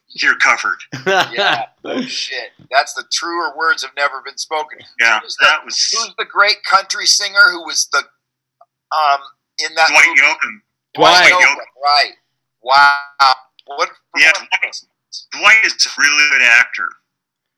[0.09, 0.79] you're covered."
[1.33, 1.67] Yeah.
[1.85, 2.51] no shit.
[2.71, 4.79] That's the truer words have never been spoken.
[5.01, 9.21] Yeah, Who's the- that was Who's the great country singer who was the um
[9.59, 10.21] in that Dwight movie?
[10.21, 10.61] Yoakam.
[10.95, 11.33] Dwight.
[11.33, 11.57] Yoakam.
[11.85, 12.13] Right.
[12.63, 12.93] Wow.
[13.67, 13.91] What?
[14.19, 14.33] Yeah,
[15.33, 16.89] Dwight is a really good actor.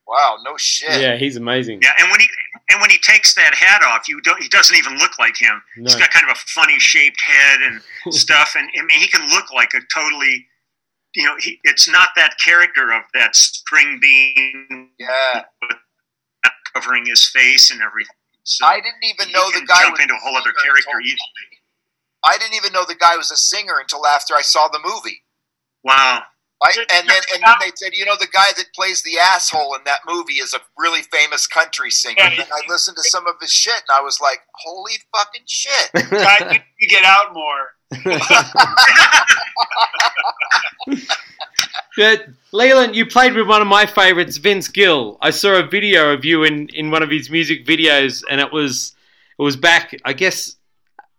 [0.07, 0.37] Wow.
[0.43, 0.99] No shit.
[1.01, 1.79] yeah, he's amazing.
[1.81, 2.27] Yeah, and when he
[2.69, 4.41] and when he takes that hat off, you don't.
[4.41, 5.61] He doesn't even look like him.
[5.77, 5.83] No.
[5.83, 7.81] He's got kind of a funny shaped head and
[8.13, 10.45] stuff, and I mean, he can look like a totally.
[11.15, 15.43] You know, he, it's not that character of that string bean Yeah.
[16.73, 18.15] covering his face and everything.
[18.43, 21.19] So I didn't even know the guy jump was into a whole other character easily.
[22.25, 25.21] I didn't even know the guy was a singer until after I saw the movie.
[25.83, 26.23] Wow.
[26.63, 29.75] I, and then and then they said, you know, the guy that plays the asshole
[29.75, 32.21] in that movie is a really famous country singer.
[32.21, 35.89] And I listened to some of his shit, and I was like, holy fucking shit!
[36.09, 37.73] God, you, you get out more.
[41.95, 45.17] But Leland, you played with one of my favorites, Vince Gill.
[45.21, 48.51] I saw a video of you in, in one of his music videos, and it
[48.51, 48.95] was
[49.37, 50.55] it was back, I guess,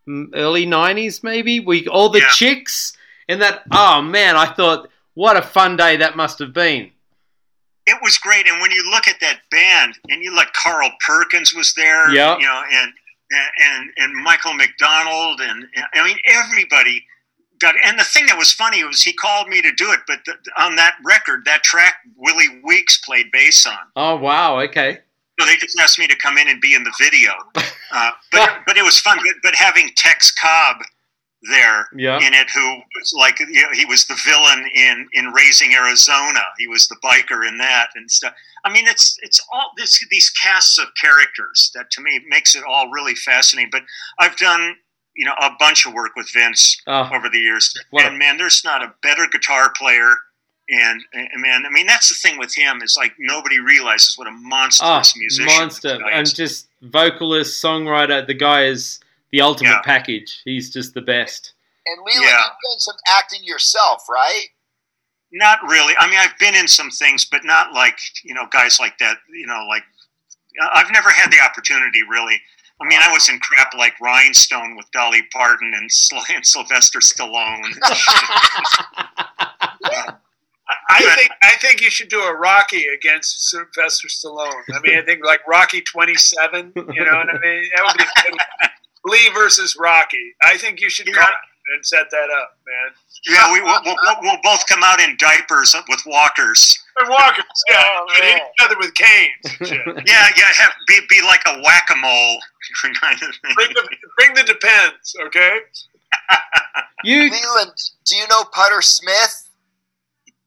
[0.08, 1.60] mm, early '90s, maybe.
[1.60, 2.30] We all the Yeah.
[2.30, 2.96] chicks
[3.28, 3.62] in that.
[3.70, 6.90] Oh man, I thought what a fun day that must have been.
[7.86, 8.46] it was great.
[8.48, 12.36] And when you look at that band, and you look, Carl Perkins was there, Yeah.
[12.38, 12.92] you know, and
[13.60, 17.04] and and Michael McDonald, and I mean everybody
[17.60, 17.74] got.
[17.84, 20.34] And the thing that was funny was he called me to do it, but the,
[20.58, 23.78] on that record, that track, Willie Weeks played bass on.
[23.96, 24.98] Oh wow, okay.
[25.40, 27.32] So they just asked me to come in and be in the video.
[27.96, 29.18] Uh, but but it was fun.
[29.18, 30.78] But, but having Tex Cobb
[31.50, 32.18] there Yeah.
[32.18, 36.40] in it, who was like you know, he was the villain in in Raising Arizona.
[36.58, 38.34] He was the biker in that and stuff.
[38.64, 42.62] I mean, it's it's all this these casts of characters that to me makes it
[42.68, 43.70] all really fascinating.
[43.70, 43.82] But
[44.18, 44.76] I've done
[45.14, 48.18] you know a bunch of work with Vince Oh, over the years, What a- and
[48.18, 50.14] man, there's not a better guitar player.
[50.70, 54.26] And, and man, I mean, that's the thing with him is like nobody realizes what
[54.26, 55.46] a oh monstrous ah, musician.
[55.46, 58.26] this monster, and just vocalist, songwriter.
[58.26, 58.98] The guy is
[59.34, 59.80] the ultimate Yeah.
[59.82, 60.40] package.
[60.44, 61.54] He's just the best.
[61.86, 62.38] And Leland, Yeah.
[62.38, 64.46] you've done some acting yourself, right?
[65.32, 65.92] Not really.
[65.98, 69.16] I mean, I've been in some things, but not like you know guys like that.
[69.28, 69.82] You know, like
[70.72, 72.40] I've never had the opportunity really.
[72.80, 77.00] I mean, I was in crap like Rhinestone with Dolly Parton and, Sl- and Sylvester
[77.00, 77.74] Stallone.
[80.66, 84.62] Uh, I think I think you should do a Rocky against Sylvester Stallone.
[84.74, 86.72] I mean, I think like Rocky Twenty Seven.
[86.74, 87.68] You know what I mean?
[87.76, 88.70] That would be good.
[89.04, 90.34] Lee versus Rocky.
[90.42, 91.14] I think you should Yeah.
[91.14, 91.32] come
[91.74, 92.92] and set that up, man.
[93.28, 96.78] yeah, we, we'll, we'll, we'll both come out in diapers with walkers.
[97.00, 99.30] And Walkers, yeah, Oh, and hit each other with canes.
[100.06, 102.38] Yeah, yeah, have, be, be like a whack a mole
[103.00, 103.54] kind of thing.
[103.54, 103.88] Bring the
[104.18, 105.58] bring the depends, okay?
[107.02, 107.72] You Leland,
[108.06, 109.48] do you know Putter Smith?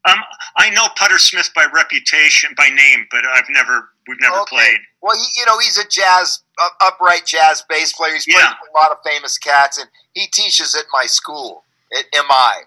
[0.05, 0.17] Um,
[0.55, 4.55] I know Putter Smith by reputation, by name, but I've never, we've never Okay.
[4.55, 4.79] played.
[5.01, 8.13] Well, he, you know, he's a jazz, uh, upright jazz bass player.
[8.13, 8.55] He's played Yeah.
[8.61, 11.63] with a lot of famous cats, and he teaches at my school
[11.97, 12.63] at MI.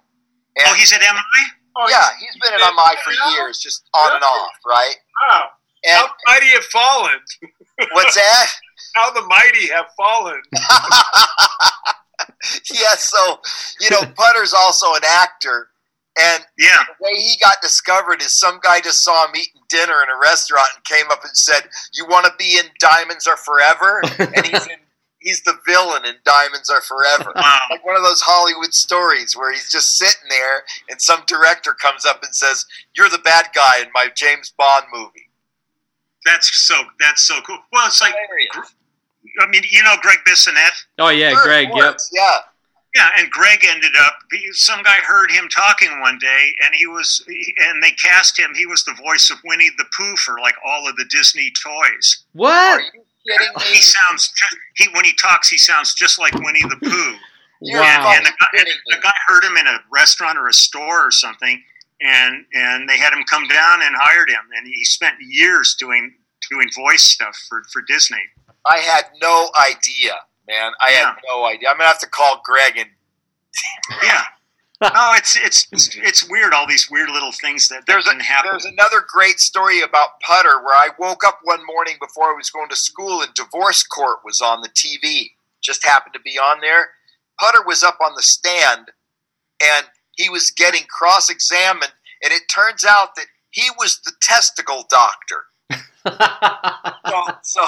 [0.56, 1.44] And Oh, he's at MI?
[1.76, 4.96] Oh, yeah, he's been at MI for years, just on and off, right?
[5.28, 5.50] Wow.
[5.84, 7.20] And How mighty have fallen.
[7.92, 8.46] what's that?
[8.94, 10.40] How the mighty have fallen.
[12.72, 13.40] yeah, so
[13.80, 15.69] you know, Putter's also an actor,
[16.20, 16.84] and Yeah.
[16.98, 20.18] the way he got discovered is some guy just saw him eating dinner in a
[20.18, 24.46] restaurant and came up and said, "You want to be in Diamonds Are Forever?" and
[24.46, 24.76] he's in,
[25.20, 27.32] he's the villain in Diamonds Are Forever.
[27.34, 27.58] Wow.
[27.70, 32.04] Like one of those Hollywood stories where he's just sitting there and some director comes
[32.04, 35.28] up and says, "You're the bad guy in my James Bond movie."
[36.26, 37.58] That's so, that's so cool.
[37.72, 38.74] Well, it's like, Hilarious.
[39.40, 40.84] I mean, you know Gregg Bissonette?
[40.98, 41.68] Oh yeah, Sure, Greg.
[41.74, 41.98] Yep.
[42.12, 42.38] Yeah.
[42.94, 44.14] Yeah, and Greg ended up.
[44.52, 47.24] Some guy heard him talking one day, and he was,
[47.68, 48.50] and they cast him.
[48.56, 52.24] He was the voice of Winnie the Pooh for like all of the Disney toys.
[52.34, 52.82] Are What?
[52.94, 53.02] you
[53.38, 53.62] kidding me?
[53.74, 54.32] He sounds,
[54.76, 57.14] he when he talks, he sounds just like Winnie the Pooh.
[57.62, 58.12] You're Wow.
[58.16, 61.10] And the guy, and the guy heard him in a restaurant or a store or
[61.12, 61.62] something,
[62.00, 66.14] and and they had him come down and hired him, and he spent years doing
[66.50, 68.22] doing voice stuff for for Disney.
[68.66, 70.14] I had no idea,
[70.50, 70.72] man.
[70.80, 71.68] I had no idea.
[71.68, 72.90] I'm gonna have to call Greg and
[74.02, 74.22] Yeah.
[74.82, 76.54] No, it's it's it's, it's weird.
[76.54, 78.50] All these weird little things that, that there's a, happen.
[78.50, 82.50] there's another great story about Putter where I woke up one morning before I was
[82.50, 85.32] going to school and divorce court was on the TV.
[85.60, 86.90] Just happened to be on there.
[87.38, 88.90] Putter was up on the stand
[89.62, 89.86] and
[90.16, 95.44] he was getting cross examined, and it turns out that he was the testicle doctor.
[97.06, 97.66] So, so,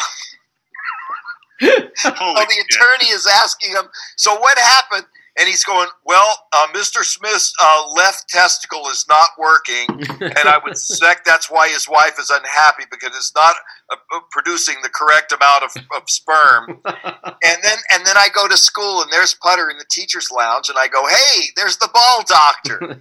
[1.96, 2.66] Holy so the shit.
[2.70, 3.85] attorney is asking him,
[4.16, 5.07] So what happened?
[5.38, 7.05] And he's going, Well, uh, Mr.
[7.05, 9.87] Smith's uh, left testicle is not working.
[10.20, 13.55] and I would suspect that's why his wife is unhappy because it's not
[13.90, 16.81] uh, uh, producing the correct amount of, of sperm.
[16.85, 20.68] and then and then I go to school and there's Putter in the teachers' lounge
[20.68, 23.01] and I go, "Hey, there's the ball doctor."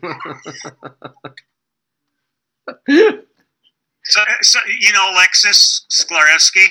[4.04, 6.66] So, so you know Alexis Sklarevsky?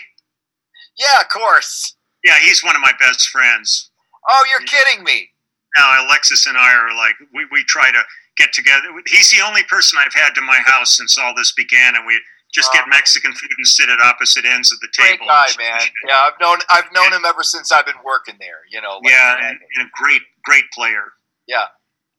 [0.96, 1.94] Yeah, of course.
[2.24, 3.90] Yeah, he's one of my best friends.
[4.28, 5.30] Oh, you're kidding me.
[5.76, 8.02] Now Alexis and I are like we, we try to
[8.36, 8.88] get together.
[9.06, 12.20] He's the only person I've had to my house since all this began, and we
[12.52, 12.84] just get.
[12.88, 15.18] Mexican food and sit at opposite ends of the table.
[15.18, 15.78] Great guy, man.
[16.08, 18.60] Yeah, I've known I've known him ever since I've been working there.
[18.70, 18.98] You know.
[19.02, 21.04] like- Yeah, and, and a great great player.
[21.46, 21.66] yeah.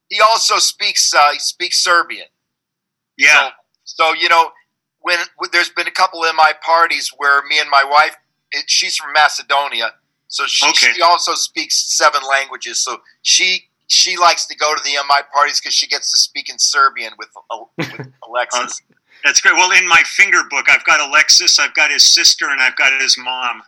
[0.10, 2.28] He also speaks uh, he speaks Serbian.
[3.18, 3.50] Yeah,
[3.86, 4.52] So, so you know,
[5.00, 8.16] when, when there's been a couple of my parties where me and my wife,
[8.52, 9.94] it, she's from Macedonia,
[10.28, 10.94] so she, Okay.
[10.94, 12.80] she also speaks seven languages.
[12.84, 16.50] So she she likes to go to the MI parties because she gets to speak
[16.50, 18.82] in Serbian with, uh, with Alexis.
[19.24, 19.54] that's great.
[19.56, 23.02] Well, in my finger book, I've got Alexis, I've got his sister, and I've got
[23.02, 23.64] his mom.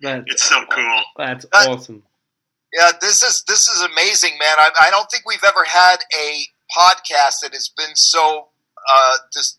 [0.00, 1.02] That's, It's so cool.
[1.16, 2.04] that's Uh, awesome.
[2.72, 4.56] yeah, this is this is amazing, man.
[4.58, 6.44] I, I don't think we've ever had a
[6.76, 8.48] podcast that has been so
[8.88, 9.57] uh, dis-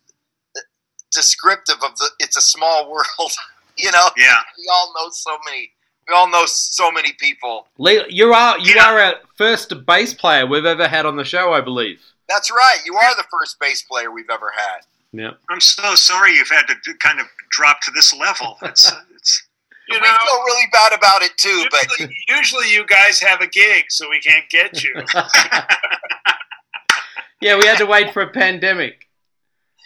[1.12, 2.10] descriptive of the.
[2.20, 3.32] It's a small world,
[3.78, 4.10] you know.
[4.18, 4.40] Yeah.
[4.58, 5.72] We all know so many.
[6.08, 7.68] We all know so many people.
[7.78, 8.92] Lee, you are you Yeah.
[8.92, 12.00] are our first bass player we've ever had on the show, I believe.
[12.28, 12.78] That's right.
[12.86, 14.82] You are the first bass player we've ever had.
[15.12, 15.32] Yeah.
[15.50, 18.58] I'm so sorry you've had to do- kind of drop to this level.
[18.62, 19.44] It's, it's
[19.90, 23.42] You we know, feel really bad about it too, but usually, usually you guys have
[23.42, 24.94] a gig, so we can't get you.
[27.42, 29.08] yeah, we had to wait for a pandemic.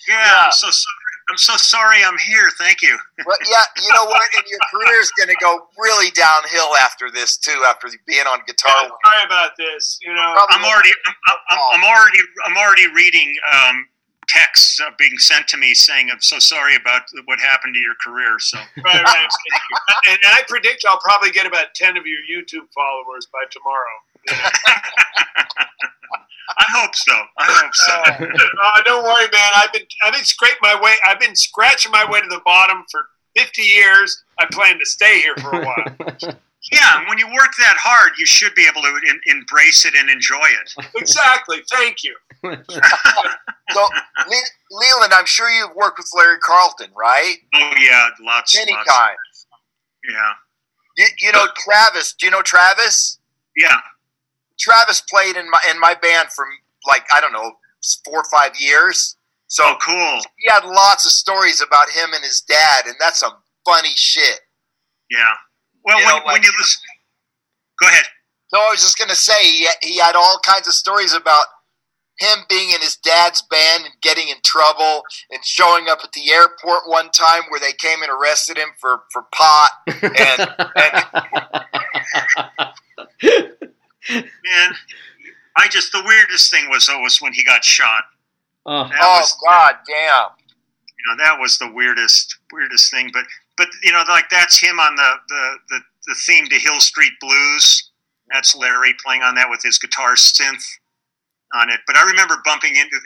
[0.07, 0.15] yeah.
[0.15, 0.41] Yeah.
[0.45, 1.02] I'm so sorry.
[1.29, 2.03] I'm so sorry.
[2.03, 2.49] I'm here.
[2.57, 2.97] Thank you.
[3.17, 4.23] but yeah, you know what?
[4.37, 7.63] And your career is going to go really downhill after this too.
[7.67, 9.99] After being on guitar, Yeah, sorry about this.
[10.01, 10.89] You know, Probably- I'm already.
[11.07, 12.19] I'm, I'm, I'm already.
[12.45, 13.87] I'm already reading um,
[14.27, 17.95] texts uh, being sent to me saying, "I'm so sorry about what happened to your
[18.03, 19.27] career." So right, right.
[20.09, 23.95] and I predict I'll probably get about ten of your YouTube followers by tomorrow.
[26.55, 27.13] I hope so.
[27.37, 28.25] I hope so.
[28.63, 29.49] Uh, don't worry, man.
[29.55, 30.93] I've been I've been scraping my way.
[31.05, 33.01] I've been scratching my way to the bottom for
[33.35, 34.23] 50 years.
[34.39, 36.35] I plan to stay here for a while.
[36.71, 39.95] Yeah, and when you work that hard, you should be able to em- embrace it
[39.95, 40.85] and enjoy it.
[40.95, 41.57] exactly.
[41.69, 42.15] Thank you.
[43.73, 43.85] So,
[44.71, 47.35] Leland, I'm sure you've worked with Larry Carlton, right?
[47.55, 48.89] Oh yeah, lots, Many lots.
[48.89, 49.47] times.
[50.09, 50.33] Yeah,
[50.97, 52.13] You, you know Travis.
[52.13, 53.19] Do you know Travis?
[53.57, 53.79] yeah.
[54.59, 56.45] Travis played in my in my band for
[56.87, 57.51] like I don't know
[58.05, 59.15] four or five years.
[59.47, 60.19] So Oh, cool.
[60.39, 63.33] he had lots of stories about him and his dad, and that's some
[63.65, 64.39] funny shit.
[65.11, 65.33] Yeah.
[65.85, 66.81] Well, You when, know, when you listen,
[67.79, 68.05] go ahead.
[68.53, 71.45] No, I was just gonna say he, he had all kinds of stories about
[72.19, 76.31] him being in his dad's band and getting in trouble and showing up at the
[76.31, 80.47] airport one time where they came and arrested him for, for pot and,
[83.21, 83.59] and
[84.09, 84.73] Man,
[85.55, 88.03] I just the weirdest thing was though was when he got shot.
[88.65, 90.29] oh, oh was, god damn.
[90.97, 93.09] you know that was the weirdest weirdest thing.
[93.13, 93.25] But
[93.57, 97.13] but you know like that's him on the the the, the theme to Hill Street
[97.21, 97.89] Blues.
[98.31, 100.63] That's Larry playing on that with his guitar synth
[101.53, 101.81] on it.
[101.85, 102.97] But I remember bumping into.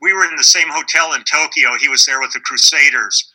[0.00, 1.70] We were in the same hotel in Tokyo.
[1.78, 3.30] He was there with the Crusaders,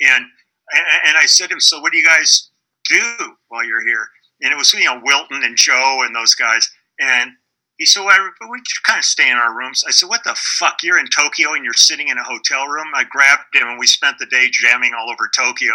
[0.00, 0.24] and
[0.72, 2.50] and, and I said to him, "So what do you guys
[2.88, 4.08] do while you're here?"
[4.42, 6.70] And it was you know Wilton and Joe and those guys.
[7.00, 7.32] And
[7.78, 8.18] he said, well,
[8.50, 10.78] "We just kind of stay in our rooms." I said, "What the fuck?
[10.82, 13.86] You're in Tokyo and you're sitting in a hotel room?" I grabbed him and we
[13.86, 15.74] spent the day jamming all over Tokyo,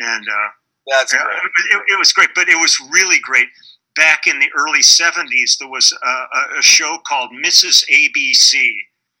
[0.00, 0.26] and.
[0.28, 0.48] uh
[0.90, 1.36] That's yeah, great.
[1.36, 3.48] It, it was great, but it was really great.
[3.96, 6.08] Back in the early 70s, there was a,
[6.58, 7.84] a show called Mrs.
[7.90, 8.68] ABC,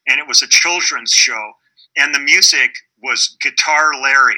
[0.08, 1.52] and it was a children's show,
[1.96, 2.72] and the music
[3.02, 4.36] was Guitar Larry.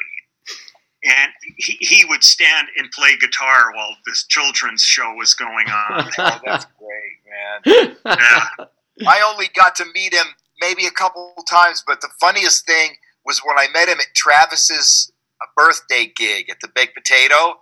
[1.03, 6.09] And he, he would stand and play guitar while this children's show was going on.
[6.17, 7.95] Oh, that's great, man.
[8.05, 8.65] Yeah.
[9.07, 10.27] I only got to meet him
[10.59, 12.91] maybe a couple times, but the funniest thing
[13.25, 15.11] was when I met him at Travis's
[15.55, 17.61] birthday gig at the Baked Potato.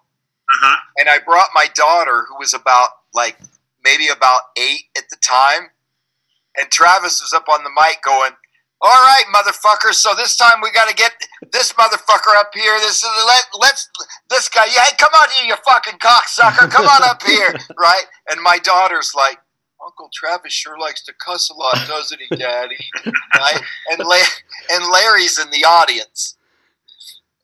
[0.51, 0.77] Uh-huh.
[0.97, 3.37] and I brought my daughter, who was about like
[3.83, 5.69] maybe about eight at the time,
[6.57, 8.31] and Travis was up on the mic going,
[8.81, 9.93] "All right, motherfucker.
[9.93, 11.13] So this time we got to get
[11.51, 12.77] this motherfucker up here.
[12.79, 13.89] This is let let's
[14.29, 14.65] this guy.
[14.65, 16.69] Yeah, hey, come on here, you fucking cocksucker.
[16.69, 19.39] Come on up here, right?" And my daughter's like.
[19.81, 22.75] Uncle Travis sure likes to cuss a lot, doesn't he, Daddy?
[23.05, 23.61] Right?
[23.89, 24.17] And, La-
[24.71, 26.35] and Larry's in the audience,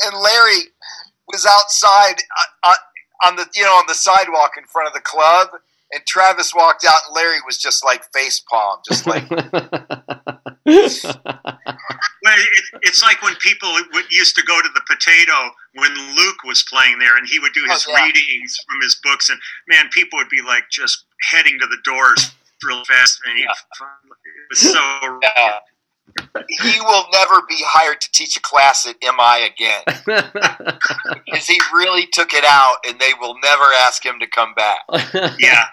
[0.02, 0.66] and Larry
[1.28, 2.74] was outside uh, uh,
[3.28, 5.50] on the you know on the sidewalk in front of the club
[5.94, 9.28] and Travis walked out and Larry was just like face palm just like
[10.66, 13.70] Well, it, it's like when people
[14.10, 17.64] used to go to the Potato when Luke was playing there, and he would do
[17.70, 18.06] his Oh, yeah.
[18.06, 22.32] readings from his books, and man, people would be like just heading to the doors
[22.64, 23.50] real fast, and he, it
[24.50, 25.20] was so.
[25.38, 25.52] uh,
[26.48, 29.84] he will never be hired to teach a class at MI again.
[31.26, 34.80] Because he really took it out and they will never ask him to come back.
[35.40, 35.66] Yeah,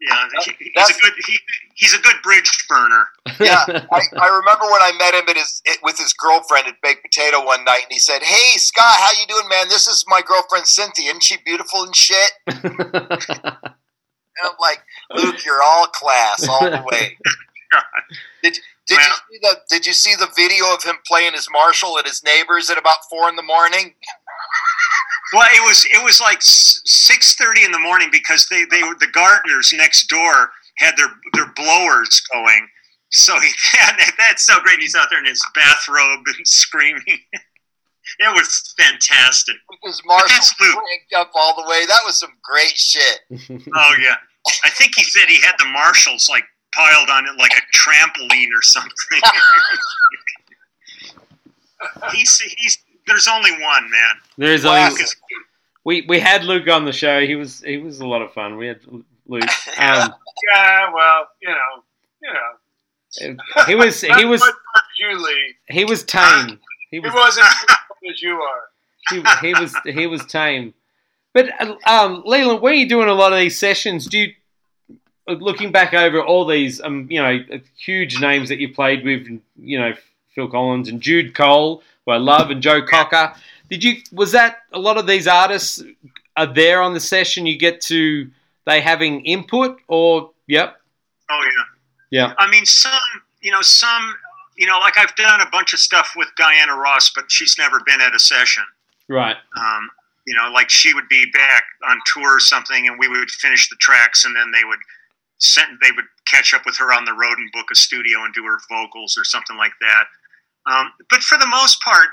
[0.00, 1.38] yeah, he, he's a good he,
[1.74, 3.06] he's a good bridge burner.
[3.40, 6.80] yeah I, I remember when I met him at his it, with his girlfriend at
[6.82, 9.68] Baked Potato one night and he said hey Scott how you doing man?
[9.68, 11.10] This is my girlfriend Cynthia.
[11.10, 12.30] Isn't she beautiful and shit?
[14.38, 14.82] And I'm like
[15.14, 17.16] Luke you're all class all the way.
[18.42, 21.48] Did did Well- you see the Did you see the video of him playing his
[21.50, 23.94] Marshall at his neighbors at about four in the morning?
[25.32, 28.96] Well, it was it was like six thirty in the morning because they they were
[28.98, 32.68] the gardeners next door had their their blowers going.
[33.10, 33.50] So he
[34.18, 34.80] that's so great.
[34.80, 37.02] He's out there in his bathrobe and screaming.
[38.18, 39.56] It was fantastic.
[39.68, 41.84] Because his Marshall cranked up all the way.
[41.86, 43.20] That was some great shit.
[43.74, 44.16] Oh yeah,
[44.64, 48.50] I think he said he had the marshals like piled on it like a trampoline
[48.56, 49.20] or something.
[52.12, 54.14] he's he's there's only one man.
[54.38, 54.92] There's only
[55.84, 57.24] we we had Luke on the show.
[57.24, 58.56] He was he was a lot of fun.
[58.56, 58.80] We had
[59.26, 59.42] Luke.
[59.78, 60.14] Um,
[60.54, 61.82] Yeah, well, you know,
[62.22, 62.32] you
[63.36, 63.64] know.
[63.66, 65.54] he was he was Not much you, Lee.
[65.68, 66.60] he was tame.
[66.90, 67.46] He He was wasn't
[68.08, 68.62] as you are.
[69.10, 70.72] he, he was he was tame.
[71.34, 71.50] But
[71.86, 74.32] um, Leland, when you're doing a lot of these sessions, do you
[75.28, 77.40] looking back over all these um you know
[77.76, 79.26] huge names that you played with,
[79.56, 79.92] you know
[80.34, 81.82] Phil Collins and Jude Cole,
[82.12, 83.34] I love, and Joe Cocker.
[83.68, 85.82] Did you was that a lot of these artists
[86.36, 87.46] are there on the session?
[87.46, 88.30] You get to
[88.64, 90.76] they having input or yep
[91.28, 91.48] Oh
[92.10, 92.28] yeah.
[92.28, 92.92] yeah I mean, some,
[93.40, 94.14] you know, some,
[94.56, 97.80] you know, like I've done a bunch of stuff with Diana Ross, but she's never
[97.84, 98.64] been at a session.
[99.08, 99.90] right Um,
[100.26, 103.68] you know, like she would be back on tour or something, and we would finish
[103.68, 104.78] the tracks, and then they would
[105.38, 108.34] sent they would catch up with her on the road and book a studio and
[108.34, 110.04] do her vocals or something like that.
[110.66, 112.08] Um, but for the most part,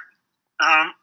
[0.60, 0.94] um,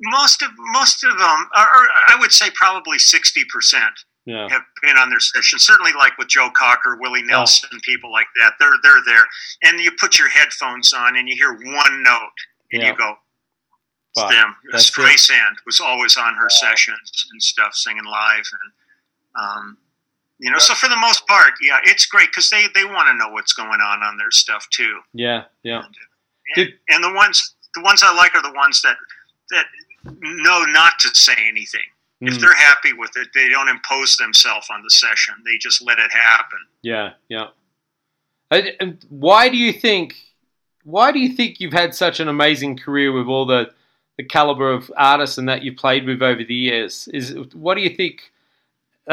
[0.00, 3.92] most of most of them, or, or I would say probably sixty percent,
[4.26, 4.48] Yeah.
[4.48, 5.58] have been on their session.
[5.58, 8.54] Certainly, like with Joe Cocker, Willie Nelson, people like that.
[8.58, 9.26] They're they're there,
[9.62, 12.38] and you put your headphones on and you hear one note,
[12.72, 12.90] and Yeah.
[12.90, 13.18] you go,
[14.14, 14.28] "It's Wow.
[14.28, 14.92] them." That's it.
[14.92, 18.72] Streisand was always on her sessions and stuff, singing live, and
[19.42, 19.78] um,
[20.38, 20.58] you know.
[20.58, 23.52] So for the most part, yeah, it's great because they they want to know what's
[23.52, 25.00] going on on their stuff too.
[25.12, 25.44] Yeah.
[25.62, 25.82] Yeah.
[25.84, 25.94] And,
[26.54, 28.96] Did- and the ones the ones I like are the ones that
[29.50, 29.66] that
[30.20, 31.80] know not to say anything.
[32.22, 32.40] If Mm.
[32.40, 35.34] they're happy with it, they don't impose themselves on the session.
[35.44, 36.58] They just let it happen.
[36.80, 37.48] Yeah, yeah.
[38.50, 40.14] And, and why do you think?
[40.84, 43.70] Why do you think you've had such an amazing career with all the
[44.16, 47.06] the caliber of artists and that you've played with over the years?
[47.12, 48.30] Is what do you think?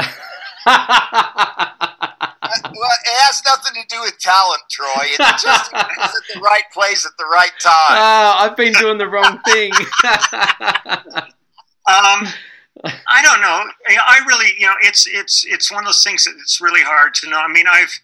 [2.75, 4.87] Well, it has nothing to do with talent, Troy.
[5.03, 7.97] It's just is at the right place at the right time.
[7.97, 9.71] Ah, I've been doing the wrong thing.
[11.85, 12.27] Um,
[12.85, 13.65] I don't know.
[13.87, 17.13] I really, you know, it's it's it's one of those things that it's really hard
[17.15, 17.37] to know.
[17.37, 17.99] I mean, I've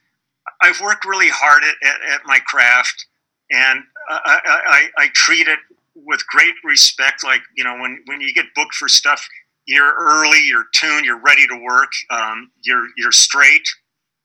[0.62, 3.06] I've worked really hard at, at, at my craft,
[3.52, 5.60] and I, I, I, I treat it
[5.96, 7.24] with great respect.
[7.24, 9.28] Like you know, when when you get booked for stuff,
[9.70, 13.68] you're early, you're tuned, you're ready to work, um, you're you're straight,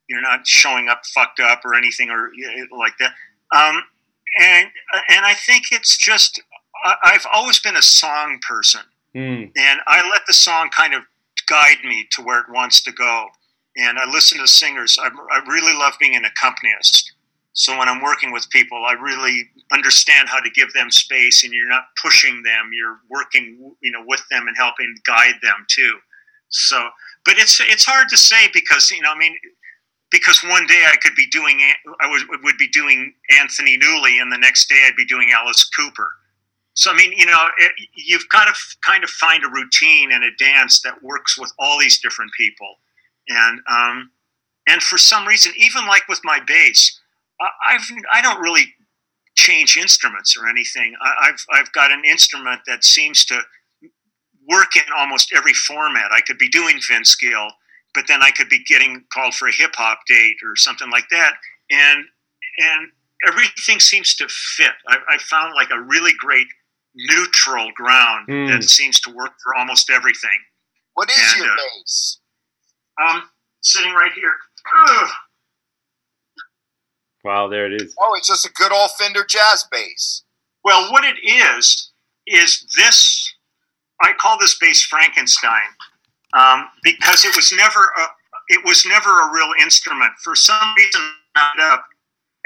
[0.09, 2.30] you're not showing up fucked up or anything or
[2.78, 3.12] like that.
[3.55, 3.82] Um,
[4.40, 4.68] and
[5.11, 6.40] and I think it's just
[6.84, 8.80] I, I've always been a song person
[9.14, 9.45] Hmm.
[9.57, 11.03] and I let the song kind of
[11.47, 13.28] guide me to where it wants to go.
[13.76, 14.99] And I listen to singers.
[15.01, 17.12] I, I really love being an accompanist.
[17.55, 21.52] So when I'm working with people, I really understand how to give them space, and
[21.52, 22.70] you're not pushing them.
[22.72, 25.94] You're working, you know, with them and helping guide them too.
[26.48, 26.88] So,
[27.24, 29.36] but it's it's hard to say because you know, I mean,
[30.11, 31.61] because one day I could be doing
[32.00, 35.64] I was would be doing Anthony Newley, and the next day I'd be doing Alice
[35.64, 36.09] Cooper.
[36.74, 40.11] So I mean, you know, it, you've got to f- kind of find a routine
[40.11, 42.74] and a dance that works with all these different people,
[43.28, 44.11] and um,
[44.66, 47.00] and for some reason, even like with my bass,
[47.66, 47.82] I've
[48.12, 48.64] I don't really
[49.37, 50.95] change instruments or anything.
[51.03, 53.41] I, I've I've got an instrument that seems to
[54.49, 56.12] work in almost every format.
[56.12, 57.49] I could be doing Vince Gill,
[57.95, 61.09] but then I could be getting called for a hip hop date or something like
[61.11, 61.35] that,
[61.70, 62.05] and
[62.59, 62.89] and
[63.28, 64.72] everything seems to fit.
[64.89, 66.47] I, I found like a really great
[66.95, 68.47] neutral ground Hmm.
[68.47, 70.39] that seems to work for almost everything.
[70.95, 72.18] What is And, your uh, bass?
[73.03, 73.22] Um,
[73.62, 74.32] sitting right here.
[74.89, 75.09] Ugh.
[77.24, 77.94] Wow, there it is.
[77.98, 80.22] Oh, it's just a good old Fender jazz bass.
[80.62, 81.90] Well, what it is
[82.26, 83.32] is this.
[84.02, 85.68] I call this bass Frankenstein
[86.34, 88.06] um, because it was never a
[88.48, 90.12] it was never a real instrument.
[90.22, 91.00] For some reason,
[91.34, 91.84] I ended up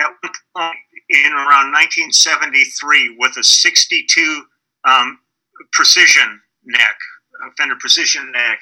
[0.01, 4.43] at one point in around 1973 with a 62
[4.85, 5.19] um,
[5.73, 6.97] precision neck,
[7.45, 8.61] a Fender precision neck.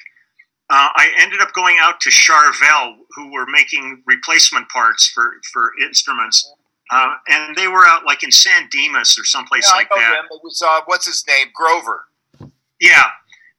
[0.69, 5.71] Uh, I ended up going out to Charvel, who were making replacement parts for, for
[5.81, 6.51] instruments.
[6.91, 10.19] Uh, and they were out like in San Dimas or someplace Yeah, like that.
[10.19, 10.25] him.
[10.31, 11.47] It was uh, what's his name?
[11.53, 12.05] Grover.
[12.81, 13.03] Yeah.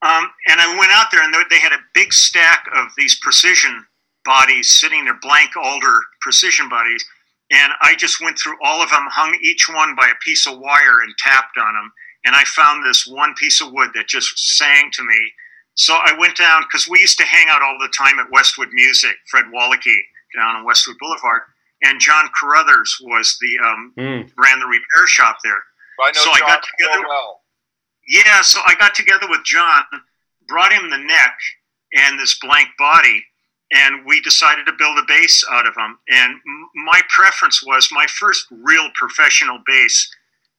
[0.03, 3.19] Um, and I went out there and they- they had a big stack of these
[3.19, 3.87] precision
[4.25, 7.05] bodies sitting there, blank alder precision bodies.
[7.51, 10.59] And I just went through all of them, hung each one by a piece of
[10.59, 11.93] wire and tapped on them.
[12.27, 15.33] And I found this one piece of wood that just sang to me.
[15.79, 18.71] So I went down because we used to hang out all the time at Westwood
[18.73, 19.97] Music, Fred Walecki
[20.37, 21.43] down on Westwood Boulevard.
[21.85, 24.43] And John Carruthers was the um, Hmm.
[24.43, 25.63] ran the repair shop there.
[26.03, 27.43] I know So I got together- well.
[28.09, 29.85] Yeah, so I got together with John,
[30.49, 31.39] brought him the neck
[31.93, 33.25] and this blank body,
[33.71, 35.99] and we decided to build a bass out of them.
[36.09, 40.11] And m- my preference was my first real professional bass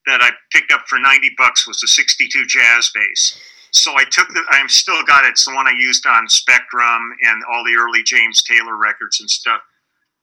[0.06, 3.38] that I picked up for 90 bucks was a 62 jazz bass.
[3.72, 5.32] So I took the, I'm still got it.
[5.32, 9.30] It's the one I used on Spectrum and all the early James Taylor records and
[9.30, 9.62] stuff.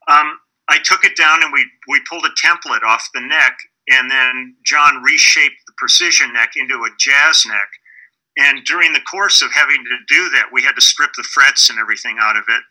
[0.09, 0.38] Um,
[0.68, 3.57] I took it down and we, we pulled a template off the neck
[3.88, 7.68] and then John reshaped the precision neck into a jazz neck.
[8.38, 11.70] And during the course of having to do that, we had to strip the frets
[11.70, 12.62] and everything out of it.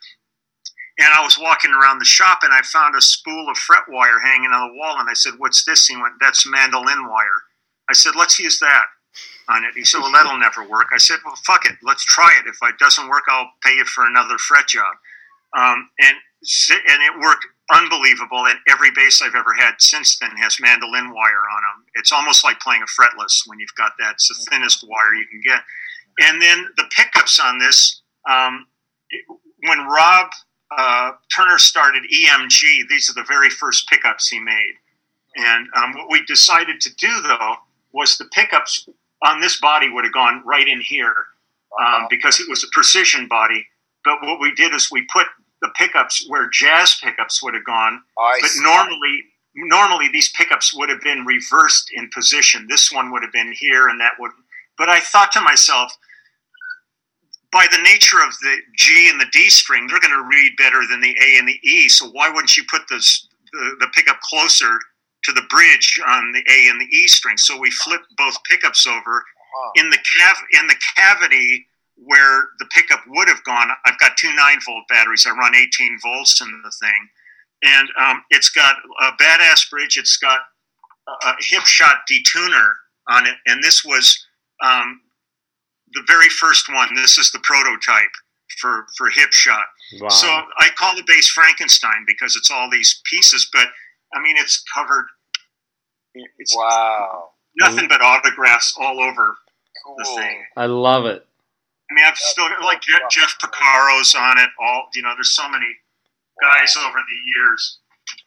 [0.98, 4.20] And I was walking around the shop and I found a spool of fret wire
[4.24, 5.00] hanging on the wall.
[5.00, 5.88] And I said, What's this?
[5.88, 7.42] He went, That's mandolin wire.
[7.90, 8.86] I said, Let's use that
[9.50, 9.74] on it.
[9.76, 10.88] He said, Well, that'll never work.
[10.94, 11.74] I said, Well, fuck it.
[11.84, 12.48] Let's try it.
[12.48, 14.94] If it doesn't work, I'll pay you for another fret job.
[15.58, 16.18] Um, and,
[16.72, 18.46] and it worked unbelievable.
[18.48, 21.86] And every bass I've ever had since then has mandolin wire on them.
[21.96, 24.14] It's almost like playing a fretless when you've got that.
[24.14, 25.62] It's the thinnest wire you can get.
[26.20, 28.68] And then the pickups on this, um,
[29.10, 29.26] it-
[29.68, 30.30] when Rob
[30.78, 32.88] uh, Turner started EMG.
[32.90, 34.74] These are the very first pickups he made.
[35.38, 37.56] And um, what we decided to do, though,
[37.92, 38.88] was the pickups
[39.26, 41.16] on this body would have gone right in here
[41.80, 43.66] um, because it was a precision body.
[44.04, 45.28] But what we did is we put
[45.62, 48.02] the pickups where jazz pickups would have gone.
[48.20, 48.64] I But see.
[48.64, 49.24] normally,
[49.56, 52.68] normally these pickups would have been reversed in position.
[52.70, 54.32] This one would have been here, and that would.
[54.78, 55.92] But I thought to myself,
[57.52, 60.82] by the nature of the G and the D string, they're going to read better
[60.90, 61.90] than the A and the E.
[61.90, 64.80] So why wouldn't you put this, the the pickup closer
[65.26, 67.38] to the bridge on the A and the E string?
[67.38, 69.24] So we flipped both pickups over
[69.58, 69.72] Huh.
[69.76, 71.66] in the cav in the cavity
[71.96, 73.70] where the pickup would have gone.
[73.86, 75.26] I've got two nine volt batteries.
[75.26, 77.10] I run 18 volts in the thing,
[77.64, 79.98] and um, it's got a badass bridge.
[79.98, 80.42] It's got
[81.08, 82.74] a, a Hipshot detuner
[83.08, 84.26] on it, and this was
[84.62, 85.00] um,
[85.94, 86.94] the very first one.
[86.94, 88.12] This is the prototype
[88.60, 89.64] for for Hipshot.
[90.02, 90.10] Wow.
[90.10, 93.70] So I call the bass Frankenstein because it's all these pieces, but
[94.16, 95.08] I mean it's covered.
[96.40, 97.32] It's Wow.
[97.58, 99.38] nothing but autographs all over
[99.86, 99.96] Cool.
[99.98, 100.46] the thing.
[100.58, 101.28] I love it.
[101.92, 104.50] I mean, I've still got like Je- Jeff Porcaro's on it.
[104.60, 105.68] All you know, there's so many
[106.42, 107.80] guys over the years,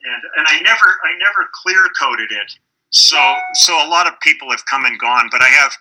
[0.04, 2.52] and and I never I never clear coded it.
[2.90, 5.72] So so a lot of people have come and gone, but I have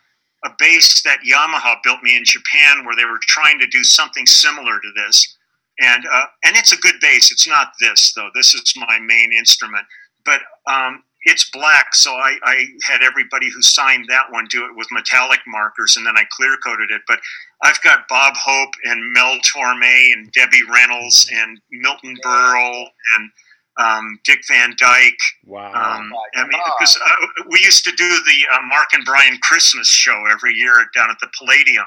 [0.46, 4.26] a bass that Yamaha built me in Japan where they were trying to do something
[4.26, 5.37] similar to this,
[5.80, 7.32] and uh, and it's a good bass.
[7.32, 8.30] It's not this though.
[8.34, 9.86] This is my main instrument,
[10.26, 11.94] but um, it's black.
[11.94, 16.06] So I, I had everybody who signed that one do it with metallic markers, and
[16.06, 17.02] then I clear coated it.
[17.08, 17.20] But
[17.64, 22.86] I've got Bob Hope and Mel Torme and Debbie Reynolds and Milton Berle
[23.18, 23.30] and
[23.78, 25.14] um, Dick Van Dyke.
[25.46, 25.68] Wow.
[25.68, 29.88] Um, I mean, because uh, we used to do the uh, Mark and Brian Christmas
[29.88, 31.86] show every year down at the Palladium,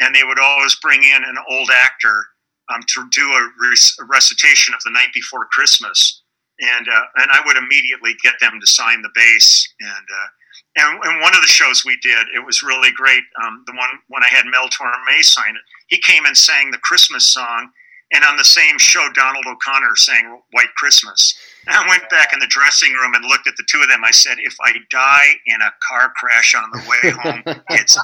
[0.00, 2.26] and they would always bring in an old actor
[2.72, 6.22] um, to do a, rec- a recitation of the night before Christmas,
[6.60, 9.68] and uh, and I would immediately get them to sign the bass.
[9.80, 10.28] And uh,
[10.76, 13.22] and, and one of the shows we did, it was really great.
[13.44, 16.78] Um, the one when I had Mel Torme sign it, he came and sang the
[16.78, 17.70] Christmas song.
[18.12, 21.34] And on the same show, Donald O'Connor sang White Christmas.
[21.66, 24.04] And I went back in the dressing room and looked at the two of them.
[24.04, 27.98] I said, if I die in a car crash on the way home, it's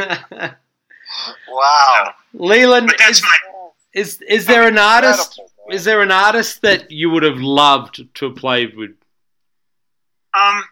[0.00, 0.50] okay.
[1.48, 2.14] Wow.
[2.32, 3.36] Leland, But that's is, my
[3.94, 5.38] is is there an artist?
[5.38, 5.76] Man.
[5.76, 8.90] Is there an artist that you would have loved to have played with?
[10.34, 10.62] Um,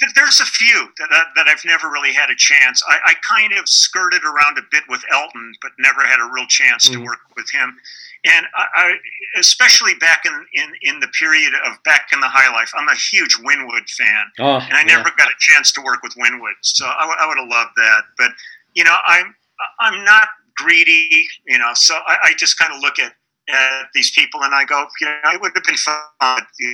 [0.00, 2.82] th- there's a few that, that, that I've never really had a chance.
[2.88, 6.46] I, I kind of skirted around a bit with Elton, but never had a real
[6.46, 7.04] chance to Mm.
[7.04, 7.76] work with him.
[8.24, 8.92] And I, I,
[9.38, 12.94] especially back in, in, in the period of back in the high life, I'm a
[12.94, 14.24] huge Winwood fan.
[14.38, 17.26] Oh, and I never got a chance to work with Winwood, so I, w- I
[17.26, 18.02] would have loved that.
[18.16, 18.30] But
[18.74, 19.34] you know, I'm
[19.80, 23.12] I'm not greedy, you know, so I, I just kind of look at
[23.48, 25.96] at these people and I go, you know, it would have been fun.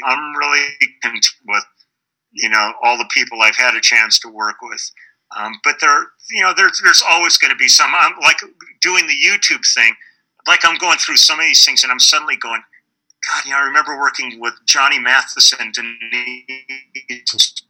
[0.04, 0.66] I'm really
[1.02, 1.64] content with
[2.32, 4.90] you know all the people I've had a chance to work with.
[5.36, 7.92] Um, but there, you know, there's there's always going to be some.
[7.94, 8.38] I'm like
[8.80, 9.94] doing the YouTube thing.
[10.46, 12.62] Like I'm going through some of these things, and I'm suddenly going,
[13.28, 17.62] God, you know, I remember working with Johnny Matheson, Deniece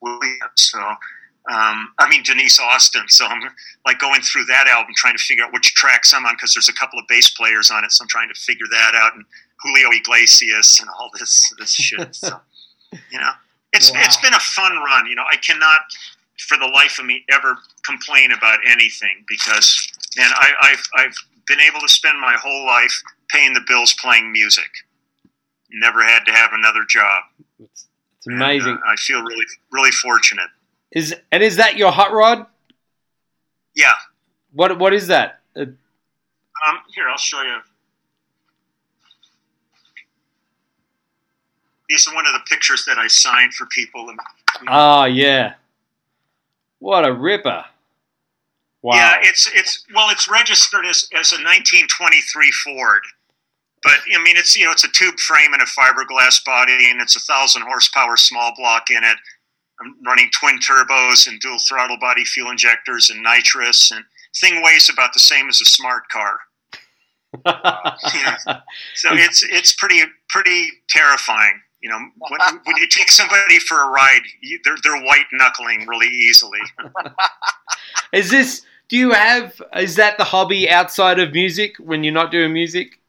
[0.00, 0.38] Williams.
[0.56, 0.80] So,
[1.50, 3.04] um, I mean Denise Austin.
[3.08, 3.40] So I'm
[3.86, 6.68] like going through that album, trying to figure out which tracks I'm on because there's
[6.68, 7.92] a couple of bass players on it.
[7.92, 9.24] So I'm trying to figure that out, and
[9.62, 12.16] Julio Iglesias and all this this shit.
[12.24, 12.40] So,
[13.10, 13.30] you know,
[13.72, 14.00] it's Wow.
[14.04, 15.06] it's been a fun run.
[15.06, 15.80] You know, I cannot
[16.48, 21.14] for the life of me ever complain about anything because man, I, I've I've
[21.46, 24.70] been able to spend my whole life paying the bills playing music.
[25.70, 27.24] Never had to have another job.
[27.58, 27.88] It's,
[28.18, 28.70] it's amazing.
[28.70, 30.48] And, uh, I feel really really fortunate.
[30.94, 32.46] Is and is that your hot rod?
[33.74, 33.94] Yeah.
[34.52, 35.40] What what is that?
[35.56, 37.58] Uh, Um, here, I'll show you.
[41.88, 44.08] These are one of the pictures that I signed for people.
[44.08, 44.18] And,
[44.68, 45.54] Ah, yeah.
[46.78, 47.64] What a ripper!
[48.82, 48.94] Wow.
[48.94, 53.00] Yeah, it's it's well, it's registered as, as a 1923 Ford,
[53.82, 57.00] but I mean, it's you know, it's a tube frame and a fiberglass body, and
[57.00, 59.16] it's a thousand horsepower small block in it.
[59.84, 64.04] I'm running twin turbos and dual throttle body fuel injectors and nitrous, and
[64.36, 66.38] thing weighs about the same as a smart car.
[68.94, 71.60] So it's it's pretty pretty terrifying.
[71.80, 75.86] You know, when, when you take somebody for a ride, you, they're they're white knuckling
[75.86, 76.60] really easily.
[78.12, 78.62] is this?
[78.88, 79.60] Do you have?
[79.76, 83.00] Is that the hobby outside of music when you're not doing music?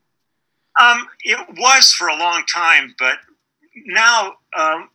[0.82, 3.18] Um, it was for a long time, but
[3.86, 4.90] now um,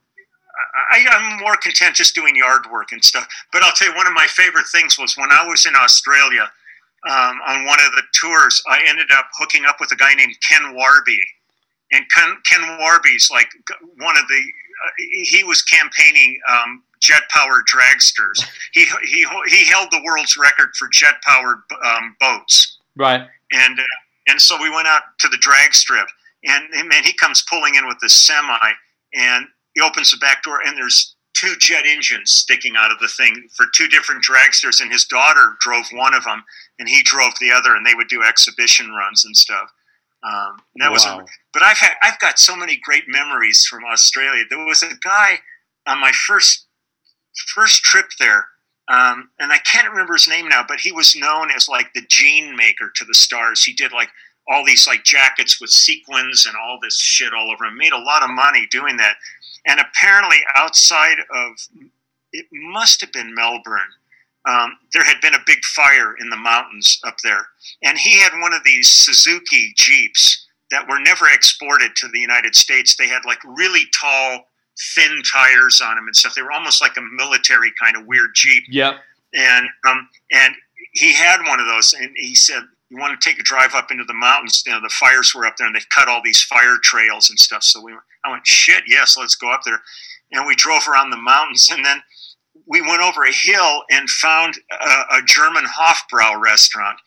[0.93, 3.27] I, I'm more content just doing yard work and stuff.
[3.53, 6.51] But I'll tell you, one of my favorite things was when I was in Australia.
[7.09, 10.35] um, on one of the tours, I ended up hooking up with a guy named
[10.47, 11.19] Ken Warby,
[11.93, 13.49] and Ken, Ken Warby's like
[13.99, 14.35] one of the.
[14.41, 14.91] Uh,
[15.25, 18.45] he was campaigning um, jet powered dragsters.
[18.73, 23.27] He, he he held the world's record for jet powered um, boats, Right.
[23.53, 23.83] and uh,
[24.29, 26.07] and so we went out to the drag strip,
[26.45, 28.59] and and man, he comes pulling in with this semi,
[29.15, 33.09] and he opens the back door, and there's two jet engines sticking out of the
[33.09, 36.43] thing for two different dragsters, and his daughter drove one of them,
[36.79, 39.71] and he drove the other, and they would do exhibition runs and stuff.
[40.23, 43.85] Um, and that was, a, but I've had I've got so many great memories from
[43.91, 44.45] Australia.
[44.49, 45.39] There was a guy
[45.87, 46.67] on my first
[47.55, 48.47] first trip there,
[48.89, 52.05] um, and I can't remember his name now, but he was known as like the
[52.11, 53.65] gene maker to the stars.
[53.65, 54.11] He did like
[54.49, 57.77] all these like jackets with sequins and all this shit all over him.
[57.77, 59.17] Made a lot of money doing that,
[59.67, 61.53] and apparently outside of
[62.33, 63.81] it must have been Melbourne.
[64.49, 67.47] Um, there had been a big fire in the mountains up there,
[67.83, 72.55] and he had one of these Suzuki Jeeps that were never exported to the United
[72.57, 72.97] States.
[72.97, 74.45] They had like really tall,
[74.95, 76.35] thin tires on them and stuff.
[76.35, 78.95] They were almost like a military kind of weird Jeep Yep.
[79.35, 80.55] and um, and
[80.93, 83.91] he had one of those, and he said, "You want to take a drive up
[83.91, 84.63] into the mountains?
[84.67, 87.39] You know, the fires were up there, and they've cut all these fire trails and
[87.39, 89.81] stuff." So we, I went, "Shit, yes, let's go up there,"
[90.33, 92.03] and we drove around the mountains, and then
[92.67, 96.99] we went over a hill and found a, a German Hofbrau restaurant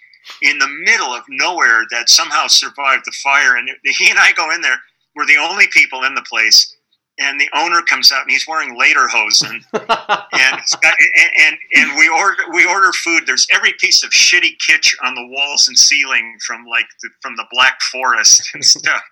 [0.41, 3.55] in the middle of nowhere that somehow survived the fire.
[3.55, 4.79] And he and I go in there.
[5.15, 6.72] We're the only people in the place.
[7.19, 9.83] And the owner comes out and he's wearing lederhosen and
[10.33, 13.27] and, and and we order we order food.
[13.27, 17.35] There's every piece of shitty kitsch on the walls and ceiling from like the, from
[17.35, 19.03] the Black Forest and stuff.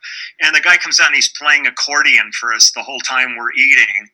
[0.42, 3.54] And the guy comes out and he's playing accordion for us the whole time we're
[3.54, 4.10] eating.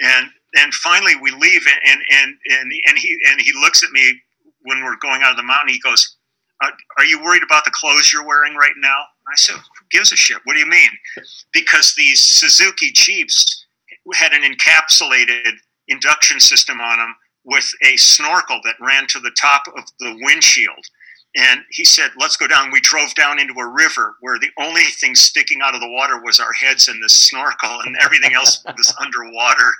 [0.00, 4.20] And and finally we leave and and and and he and he looks at me
[4.62, 5.68] when we're going out of the mountain.
[5.74, 6.16] He goes,
[6.62, 10.12] uh, "Are you worried about the clothes you're wearing right now?" I said, "Who gives
[10.12, 10.38] a shit?
[10.44, 10.90] What do you mean?"
[11.52, 13.64] Because these Suzuki Jeeps
[14.14, 15.54] had an encapsulated
[15.88, 17.14] induction system on them
[17.44, 20.86] with a snorkel that ran to the top of the windshield.
[21.36, 22.70] And he said, Let's go down.
[22.70, 26.22] We drove down into a river where the only thing sticking out of the water
[26.22, 29.72] was our heads and the snorkel, and everything else was underwater.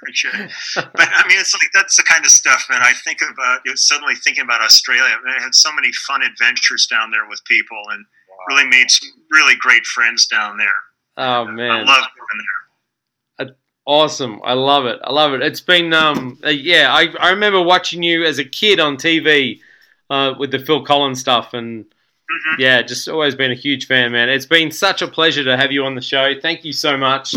[0.74, 3.60] But I mean, it's like that's the kind of stuff that I think about.
[3.78, 5.16] Suddenly thinking about Australia.
[5.28, 8.04] I had so many fun adventures down there with people and
[8.48, 10.74] really made some really great friends down there.
[11.16, 13.54] Oh man, I love going there.
[13.86, 14.40] Awesome.
[14.42, 14.98] I love it.
[15.04, 15.42] I love it.
[15.42, 19.60] It's been um uh, yeah, I, I remember watching you as a kid on TV
[20.08, 22.58] uh, with the Phil Collins stuff and Mhm.
[22.58, 24.30] yeah, just always been a huge fan, man.
[24.30, 26.32] It's been such a pleasure to have you on the show.
[26.40, 27.34] Thank you so much.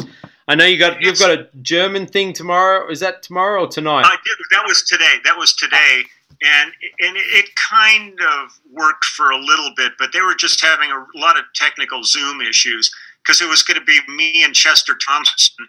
[0.47, 2.89] I know you got you've got a German thing tomorrow.
[2.89, 4.05] Is that tomorrow or tonight?
[4.05, 4.37] I did.
[4.51, 5.15] That was today.
[5.25, 6.03] That was today,
[6.41, 10.91] and and it kind of worked for a little bit, but they were just having
[10.91, 14.97] a lot of technical Zoom issues because it was going to be me and Chester
[15.05, 15.67] Thompson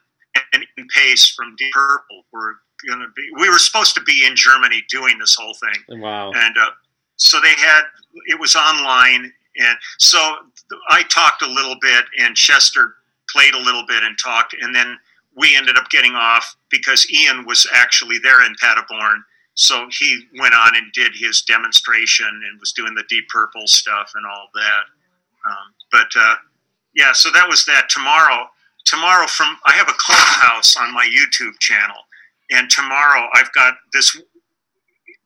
[0.52, 2.56] and Ian Paice from Deep Purple were
[2.86, 3.22] going to be.
[3.40, 6.32] We were supposed to be in Germany doing this whole thing, Wow.
[6.32, 6.70] and uh,
[7.16, 7.82] so they had
[8.26, 10.36] it was online, and so
[10.90, 12.94] I talked a little bit, and Chester
[13.30, 14.98] played a little bit and talked, and then
[15.36, 19.22] we ended up getting off because Ian was actually there in Paderborn.
[19.58, 24.12] So he went on and did his demonstration and was doing the Deep Purple stuff
[24.14, 24.84] and all that.
[25.50, 26.36] Um, but uh,
[26.94, 27.88] yeah, so that was that.
[27.90, 28.46] Tomorrow,
[28.84, 31.96] tomorrow from I have a clubhouse on my YouTube channel,
[32.52, 34.16] and tomorrow I've got this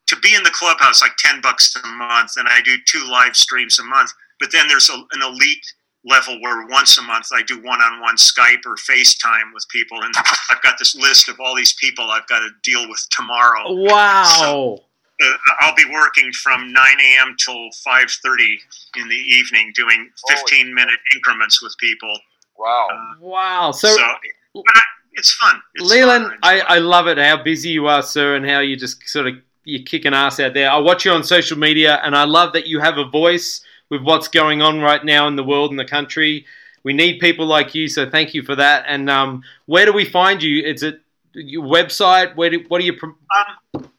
[0.07, 3.35] to be in the clubhouse like ten bucks a month, and I do two live
[3.35, 4.11] streams a month.
[4.39, 5.73] But then there's a, an elite
[6.05, 10.13] level where once a month I do one-on-one Skype or FaceTime with people, and
[10.51, 13.73] I've got this list of all these people I've got to deal with tomorrow.
[13.73, 14.79] Wow.
[15.21, 17.35] Uh, I'll be working from 9 a.m.
[17.43, 18.57] till 5:30
[18.97, 22.17] in the evening, doing 15-minute increments with people.
[22.57, 22.87] Wow.
[22.91, 23.71] Uh, Wow.
[23.71, 24.05] So, so,
[24.53, 24.81] but I,
[25.13, 25.61] it's fun.
[25.75, 26.39] It's Leland, fun.
[26.43, 29.35] I, I love it how busy you are, sir, and how you just sort of
[29.65, 30.69] you're kicking ass out there.
[30.69, 33.61] I watch you on social media, and I love that you have a voice
[33.93, 36.47] with what's going on right now in the world and the country.
[36.83, 38.85] We need people like you, so thank you for that.
[38.87, 40.63] And um, where do we find you?
[40.63, 40.99] Is it
[41.33, 42.35] your website?
[42.35, 42.97] Where do, what do you?
[43.03, 43.13] Um,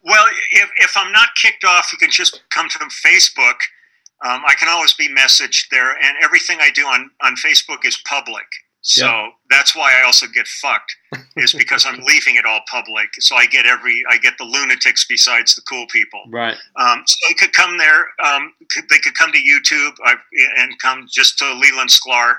[0.02, 3.58] well, if, if I'm not kicked off, you can just come to Facebook.
[4.24, 7.96] Um, I can always be messaged there, and everything I do on, on Facebook is
[8.04, 8.46] public.
[8.86, 9.28] So Yeah.
[9.50, 10.94] that's why I also get fucked,
[11.36, 13.08] is because I'm leaving it all public.
[13.18, 16.22] So I get every, I get the lunatics besides the cool people.
[16.30, 16.56] right.
[16.76, 18.08] Um, so they could come there.
[18.22, 20.18] Um, could, they could come to YouTube I've,
[20.58, 22.34] and come just to Leland Sklar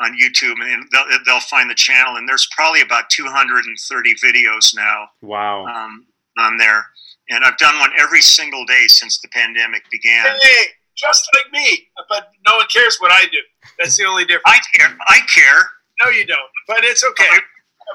[0.00, 2.16] on YouTube, and they'll, they'll find the channel.
[2.16, 5.66] And there's probably about 230 videos now Wow.
[5.66, 6.06] um,
[6.38, 6.86] on there.
[7.30, 10.24] And I've done one every single day since the pandemic began.
[10.40, 10.64] Hey,
[10.96, 13.38] just like me, but no one cares what I do.
[13.78, 14.42] That's the only difference.
[14.46, 14.96] I care.
[15.08, 15.70] I care.
[16.02, 16.38] No, you don't.
[16.66, 17.36] But it's okay.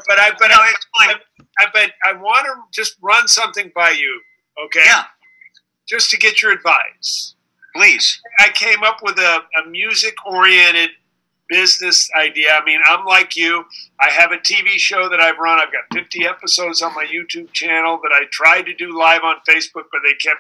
[0.07, 1.15] But I, but No, I, fine.
[1.59, 4.21] I, but I want to just run something by you,
[4.65, 4.81] okay?
[4.85, 5.03] Yeah,
[5.87, 7.35] Just to get your advice.
[7.75, 8.21] please.
[8.39, 10.89] I came up with a, a music-oriented
[11.49, 12.53] business idea.
[12.59, 13.63] I mean, I'm like you.
[14.01, 15.59] I have a TV show that I've run.
[15.59, 19.35] I've got 50 episodes on my YouTube channel that I tried to do live on
[19.47, 20.39] Facebook, but they kept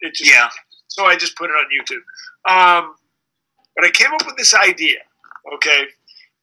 [0.00, 0.48] it just Yeah,
[0.86, 2.02] so I just put it on YouTube.
[2.50, 2.94] Um,
[3.76, 4.98] but I came up with this idea,
[5.54, 5.86] okay,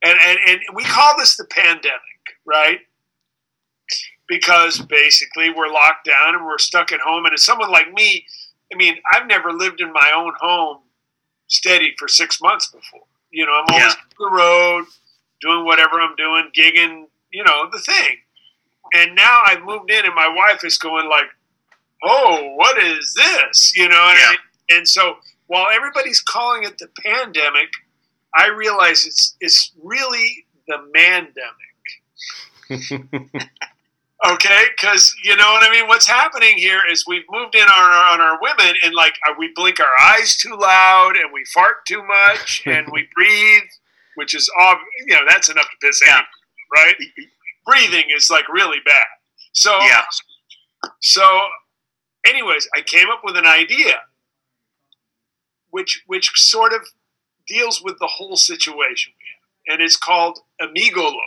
[0.06, 1.99] and, and and we call this the pandemic,
[2.45, 2.80] right?
[4.28, 8.26] Because basically we're locked down and we're stuck at home, and as someone like me,
[8.74, 10.80] I mean, I've never lived in my own home
[11.47, 13.03] steady for six months before.
[13.32, 14.01] You know, I'm always Yeah.
[14.01, 14.86] on the road,
[15.41, 18.18] doing whatever I'm doing, gigging, you know, the thing.
[18.95, 21.30] And now I've moved in, and my wife is going like,
[22.03, 24.32] "Oh, what is this?" You know, and, Yeah.
[24.32, 27.70] I- and so while everybody's calling it the pandemic,
[28.36, 31.39] I realize it's it's really the mandemic.
[34.27, 35.88] Okay, because you know what I mean.
[35.88, 39.33] What's happening here is we've moved in on our, on our women, and like uh,
[39.38, 43.69] we blink our eyes too loud, and we fart too much, and we breathe,
[44.15, 46.13] which is ob- you know that's enough to piss Yeah.
[46.13, 46.25] anyone,
[46.75, 46.95] right?
[47.67, 49.05] Breathing is like really bad.
[49.51, 50.05] So yeah.
[51.01, 51.41] so,
[52.25, 53.99] anyways, I came up with an idea,
[55.69, 56.81] which which sort of
[57.48, 61.20] deals with the whole situation we have, and it's called Amigolo.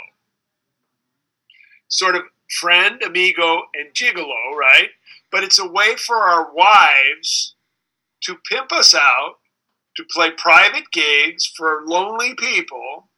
[1.88, 4.90] Sort of friend, amigo, and gigolo, right?
[5.30, 7.54] But it's a way for our wives
[8.22, 9.36] to pimp us out,
[9.96, 13.08] to play private gigs for lonely people,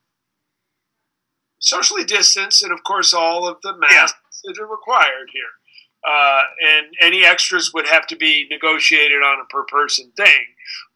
[1.59, 5.61] socially distanced, and of course all of the masks that are required here
[6.07, 10.45] uh, and any extras would have to be negotiated on a per person thing.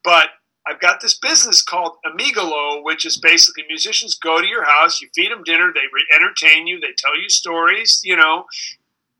[0.03, 0.29] But
[0.67, 5.09] I've got this business called Amigolo, which is basically musicians go to your house, you
[5.13, 8.01] feed them dinner, they re- entertain you, they tell you stories.
[8.03, 8.45] You know,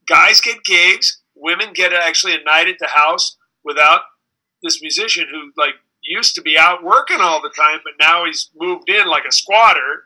[0.08, 4.02] guys get gigs, women get actually a night at the house without
[4.64, 8.50] this musician who like used to be out working all the time, but now he's
[8.60, 10.06] moved in like a squatter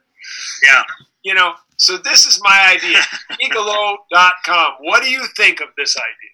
[0.63, 0.83] Yeah.
[1.23, 2.99] you know, so this is my idea.
[3.41, 4.73] Igalo.com.
[4.81, 6.31] What do you think of this idea?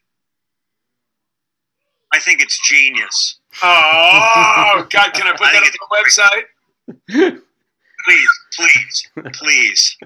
[2.14, 3.40] I think it's genius.
[3.64, 7.40] Oh, God, can I put that on the website?
[8.06, 9.98] Please, please, please,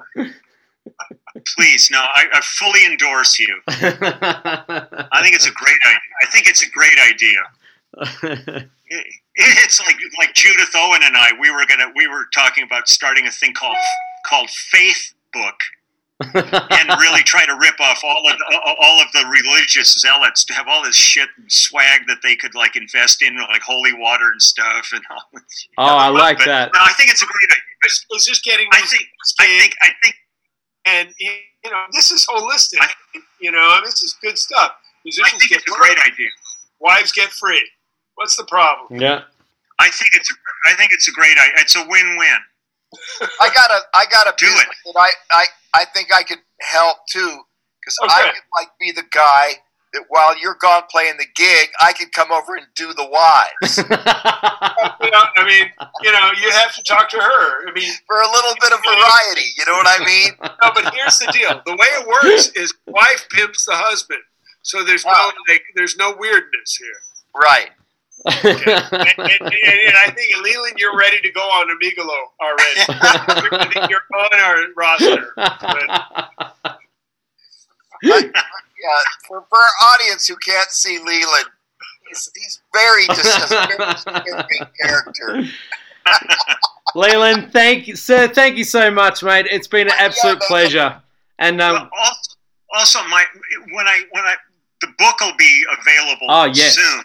[1.58, 1.90] please.
[1.92, 3.62] No, I, I fully endorse you.
[3.68, 6.00] I think it's a great idea.
[6.24, 7.40] I think it's a great idea.
[8.92, 11.32] It, it's like like Judith Owen and I.
[11.40, 11.92] We were gonna.
[11.96, 13.78] We were talking about starting a thing called
[14.26, 15.56] called Faith Book,
[16.22, 20.54] and really try to rip off all of the, all of the religious zealots to
[20.54, 24.30] have all this shit and swag that they could like invest in, like holy water
[24.32, 24.90] and stuff.
[24.94, 25.24] And all.
[25.78, 26.72] oh, I like But, that.
[26.74, 27.64] No, I think it's a great idea.
[27.84, 29.08] It's, it's just getting I those think.
[29.40, 29.74] I think.
[29.82, 30.16] I think.
[30.86, 32.80] and you know, this is holistic.
[32.82, 32.90] I-
[33.42, 34.72] you know, I this is good stuff.
[34.72, 36.28] I Musicians think get it's a great idea.
[36.82, 37.66] wives get free.
[38.16, 39.00] What's the problem?
[39.00, 39.22] Yeah.
[39.80, 40.30] I think it's.
[40.30, 40.36] A,
[40.70, 41.54] I think it's a great idea.
[41.60, 42.38] It's a win-win.
[43.42, 46.40] I got a I got a Do business that I, I I think I could
[46.62, 47.42] help too
[47.82, 48.32] because I Okay.
[48.32, 49.54] could like be the guy
[49.94, 53.78] that while you're gone playing the gig, I could come over and do the wives
[55.02, 55.66] You know, I mean,
[56.04, 57.68] you know, you have to talk to her.
[57.68, 59.50] I mean, for a little bit of variety.
[59.58, 60.32] You know what I mean?
[60.62, 64.22] no, but here's the deal: the way it works is wife pimps the husband,
[64.62, 67.00] so there's no like, there's no weirdness here.
[67.36, 67.70] Right.
[68.26, 72.82] And, and, and, and I think Leland, you're ready to go on Amigolo already.
[72.90, 75.34] I think you're on our roster.
[78.82, 78.98] Yeah.
[79.28, 81.46] For, for our audience who can't see Leland,
[82.08, 85.44] he's, he's very just a very disturbing character.
[86.96, 88.28] Leland, thank you, sir.
[88.30, 89.48] Thank you so much, mate.
[89.52, 91.02] It's been an absolute pleasure.
[91.40, 92.32] And um, also,
[92.74, 93.26] also, my
[93.74, 94.36] when I when I
[94.82, 96.76] the book will be available Oh, yes.
[96.76, 97.02] soon.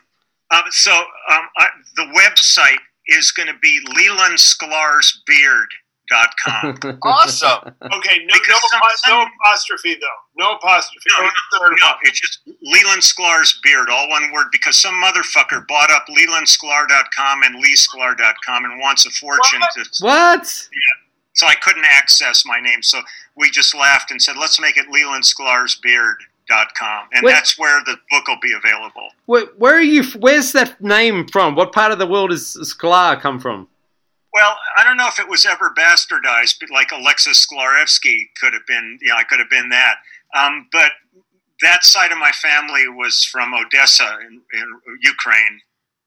[0.51, 2.78] Um, so um, I, the website
[3.09, 5.70] is going to be lelandsklarsbeard.com.
[7.03, 7.74] Awesome.
[7.82, 10.20] Okay, no, no, some- no apostrophe though.
[10.36, 11.07] No apostrophe.
[11.11, 15.66] No, No, third no, it's just Leland Sklar's beard, all one word, because some motherfucker
[15.66, 19.72] bought up lelandsklar.com and leesklar.com and wants a fortune What?
[19.74, 20.68] to what?
[20.72, 20.97] Yeah,
[21.32, 22.82] so I couldn't access my name.
[22.82, 23.01] So
[23.34, 24.86] we just laughed and said, let's make it
[26.51, 27.09] lelandsklarsbeard.com.
[27.12, 27.32] And Wait.
[27.32, 29.09] that's where the book will be available.
[29.26, 30.05] Where, where are you?
[30.18, 31.55] Where's that name from?
[31.55, 33.68] What part of the world does Sklar come from?
[34.32, 38.66] Well, I don't know if it was ever bastardized, but like Alexis Sklarevsky could have
[38.66, 39.97] been, you know, I could have been that.
[40.34, 40.90] Um, but
[41.62, 45.61] that side of my family was from Odessa in, in Ukraine.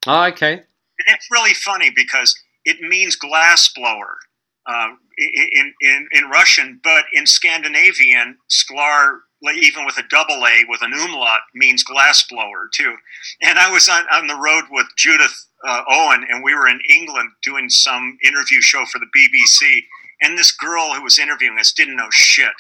[0.06, 0.54] Oh, okay.
[0.54, 4.18] And it's really funny because it means glass blower
[4.66, 9.20] uh, in, in, in Russian, but in Scandinavian, sklar,
[9.56, 12.96] even with a double A with an umlaut, means glass blower too.
[13.42, 16.80] And I was on, on the road with Judith uh, Owen, and we were in
[16.90, 19.82] England doing some interview show for the BBC.
[20.22, 22.54] And this girl who was interviewing us didn't know shit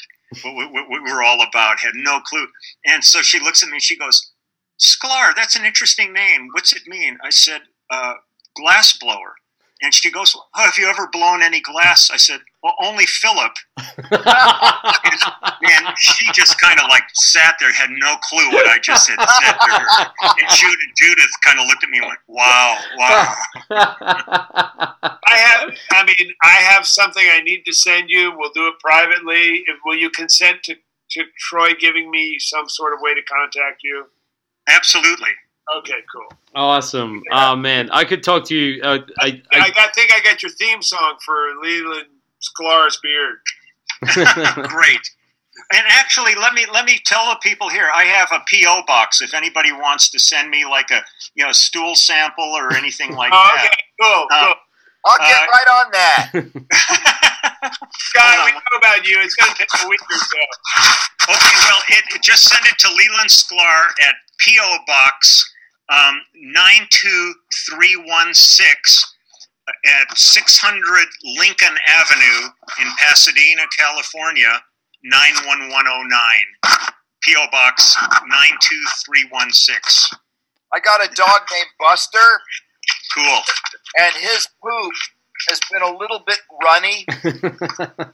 [0.43, 2.47] what we, what we were all about, had no clue.
[2.85, 4.31] And so she looks at me and she goes,
[4.79, 6.49] Sklar, that's an interesting name.
[6.51, 7.17] What's it mean?
[7.23, 8.13] I said, uh,
[8.55, 9.35] glass blower.
[9.81, 12.09] And she goes, oh, Have you ever blown any glass?
[12.11, 13.53] I said, Well, only Philip.
[13.77, 13.93] and
[15.97, 19.53] she just kind of like sat there, had no clue what I just had said
[19.53, 19.85] to her.
[20.39, 23.35] And Judith, Judith kind of looked at me and went, Wow, wow.
[23.69, 25.69] I have.
[25.91, 28.33] I mean, I have something I need to send you.
[28.35, 29.63] We'll do it privately.
[29.67, 33.83] If, will you consent to, to Troy giving me some sort of way to contact
[33.83, 34.07] you?
[34.67, 35.35] Absolutely.
[35.75, 36.37] Okay, cool.
[36.55, 37.21] awesome.
[37.31, 38.81] Oh man, I could talk to you.
[38.81, 42.07] Uh, I, I I, got, think I got your theme song for Leland
[42.41, 43.39] Sklar's beard.
[44.69, 44.99] Great.
[45.73, 47.89] And actually, let me let me tell the people here.
[47.93, 49.21] I have a PO box.
[49.21, 51.01] If anybody wants to send me like a
[51.35, 53.65] you know stool sample or anything like Oh, that.
[53.65, 54.53] okay, cool, Uh, cool.
[55.05, 56.31] I'll get Uh, right on that.
[57.91, 59.19] Scott, we know about you.
[59.21, 60.37] It's going to take a week or so.
[61.29, 65.43] Okay, well, it, it- just send it to Leland Sklar at PO Box
[65.89, 67.33] um, nine two
[67.69, 69.13] three one six
[69.85, 71.07] at six hundred
[71.39, 72.49] Lincoln Avenue
[72.81, 74.61] in Pasadena, California
[75.03, 76.85] nine one one zero nine.
[77.27, 77.95] PO Box
[78.27, 80.09] nine two three one six.
[80.73, 82.19] I got a dog named Buster,
[83.15, 83.39] Cool.
[83.97, 84.93] and his poop
[85.49, 87.05] has been a little bit runny.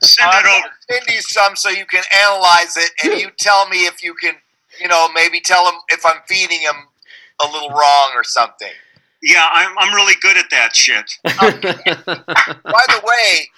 [0.02, 0.68] Send I'm it over.
[0.90, 4.34] send you some so you can analyze it, and you tell me if you can,
[4.80, 6.74] you know, maybe tell him if I'm feeding him
[7.42, 8.72] a little wrong or something.
[9.22, 11.10] Yeah, I'm, I'm really good at that shit.
[11.24, 13.48] By the way,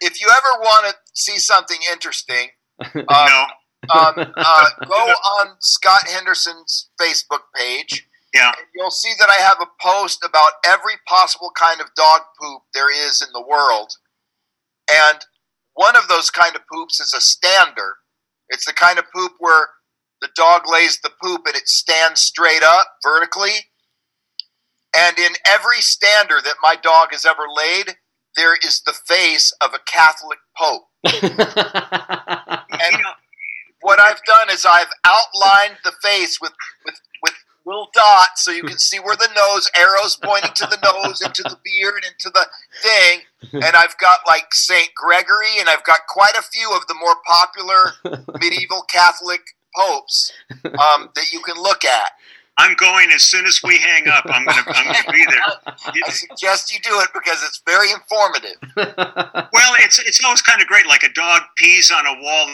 [0.00, 2.48] if you ever want to see something interesting,
[2.80, 3.46] um, no.
[3.94, 8.06] um, uh, go on Scott Henderson's Facebook page.
[8.34, 8.48] Yeah.
[8.48, 12.62] and you'll see that I have a post about every possible kind of dog poop
[12.74, 13.92] there is in the world.
[14.92, 15.24] And
[15.72, 17.96] one of those kind of poops is a stander.
[18.50, 19.68] It's the kind of poop where
[20.20, 23.66] the dog lays the poop and it stands straight up vertically.
[24.96, 27.96] And in every stander that my dog has ever laid,
[28.36, 30.88] there is the face of a Catholic pope.
[32.78, 32.96] And
[33.80, 36.52] what I've done is I've outlined the face with
[36.84, 40.78] with with little dots so you can see where the nose arrows pointing to the
[40.82, 42.46] nose into the beard into the
[42.82, 43.20] thing
[43.52, 47.16] and I've got like Saint Gregory and I've got quite a few of the more
[47.26, 47.92] popular
[48.40, 50.32] medieval Catholic popes
[50.64, 52.12] um, that you can look at.
[52.58, 54.24] I'm going as soon as we hang up.
[54.26, 55.42] I'm gonna I'm gonna be there.
[56.06, 58.56] I suggest you do it because it's very informative.
[59.52, 60.86] Well, it's it's always kind of great.
[60.86, 62.48] Like a dog pees on a wall,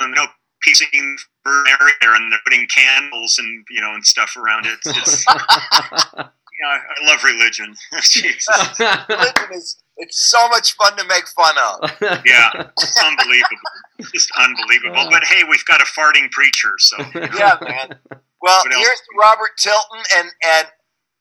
[0.00, 0.26] and no
[0.62, 4.78] piecing for area and they're putting candles and you know and stuff around it.
[6.54, 7.74] It's, yeah, I love religion.
[9.08, 11.90] Religion is it's so much fun to make fun of.
[12.26, 15.08] Yeah, it's unbelievable, just unbelievable.
[15.10, 17.98] But hey, we've got a farting preacher, so Yeah, man.
[18.40, 20.68] Well, here's to Robert Tilton, and and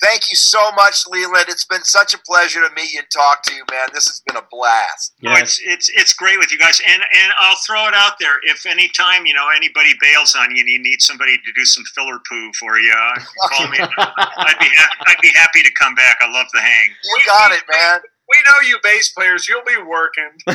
[0.04, 1.46] thank you so much, Leland.
[1.48, 3.88] It's been such a pleasure to meet you and talk to you, man.
[3.94, 5.14] This has been a blast.
[5.26, 8.36] Oh, it's it's it's great with you guys, and and I'll throw it out there.
[8.44, 11.66] If any time you know anybody bails on you and you need somebody to do
[11.66, 13.80] some filler poo for you, uh, call me.
[13.98, 16.18] I'd be ha- I'd be happy to come back.
[16.22, 16.90] I love the hang.
[16.90, 18.00] You got it, man.
[18.34, 19.48] We know you bass players.
[19.48, 20.30] You'll be working.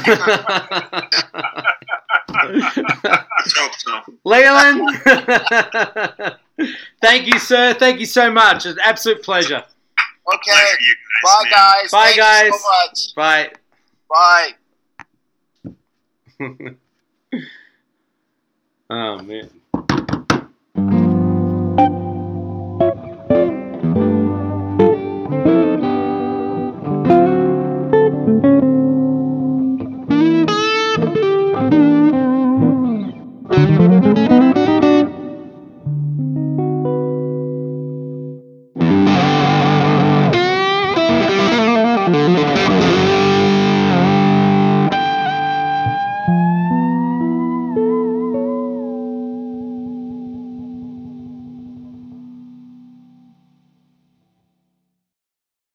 [2.33, 4.01] Let's hope so.
[4.25, 4.81] Leland,
[7.01, 7.73] thank you, sir.
[7.75, 8.67] Thank you so much.
[8.67, 9.63] It's an absolute pleasure.
[10.35, 10.51] Okay.
[10.51, 11.53] Pleasure, you guys, Bye, man.
[11.53, 11.91] guys.
[11.91, 12.53] Bye, Thank you guys.
[12.53, 13.15] so much.
[13.15, 13.51] Bye.
[14.11, 14.55] Bye.
[18.91, 19.51] oh man.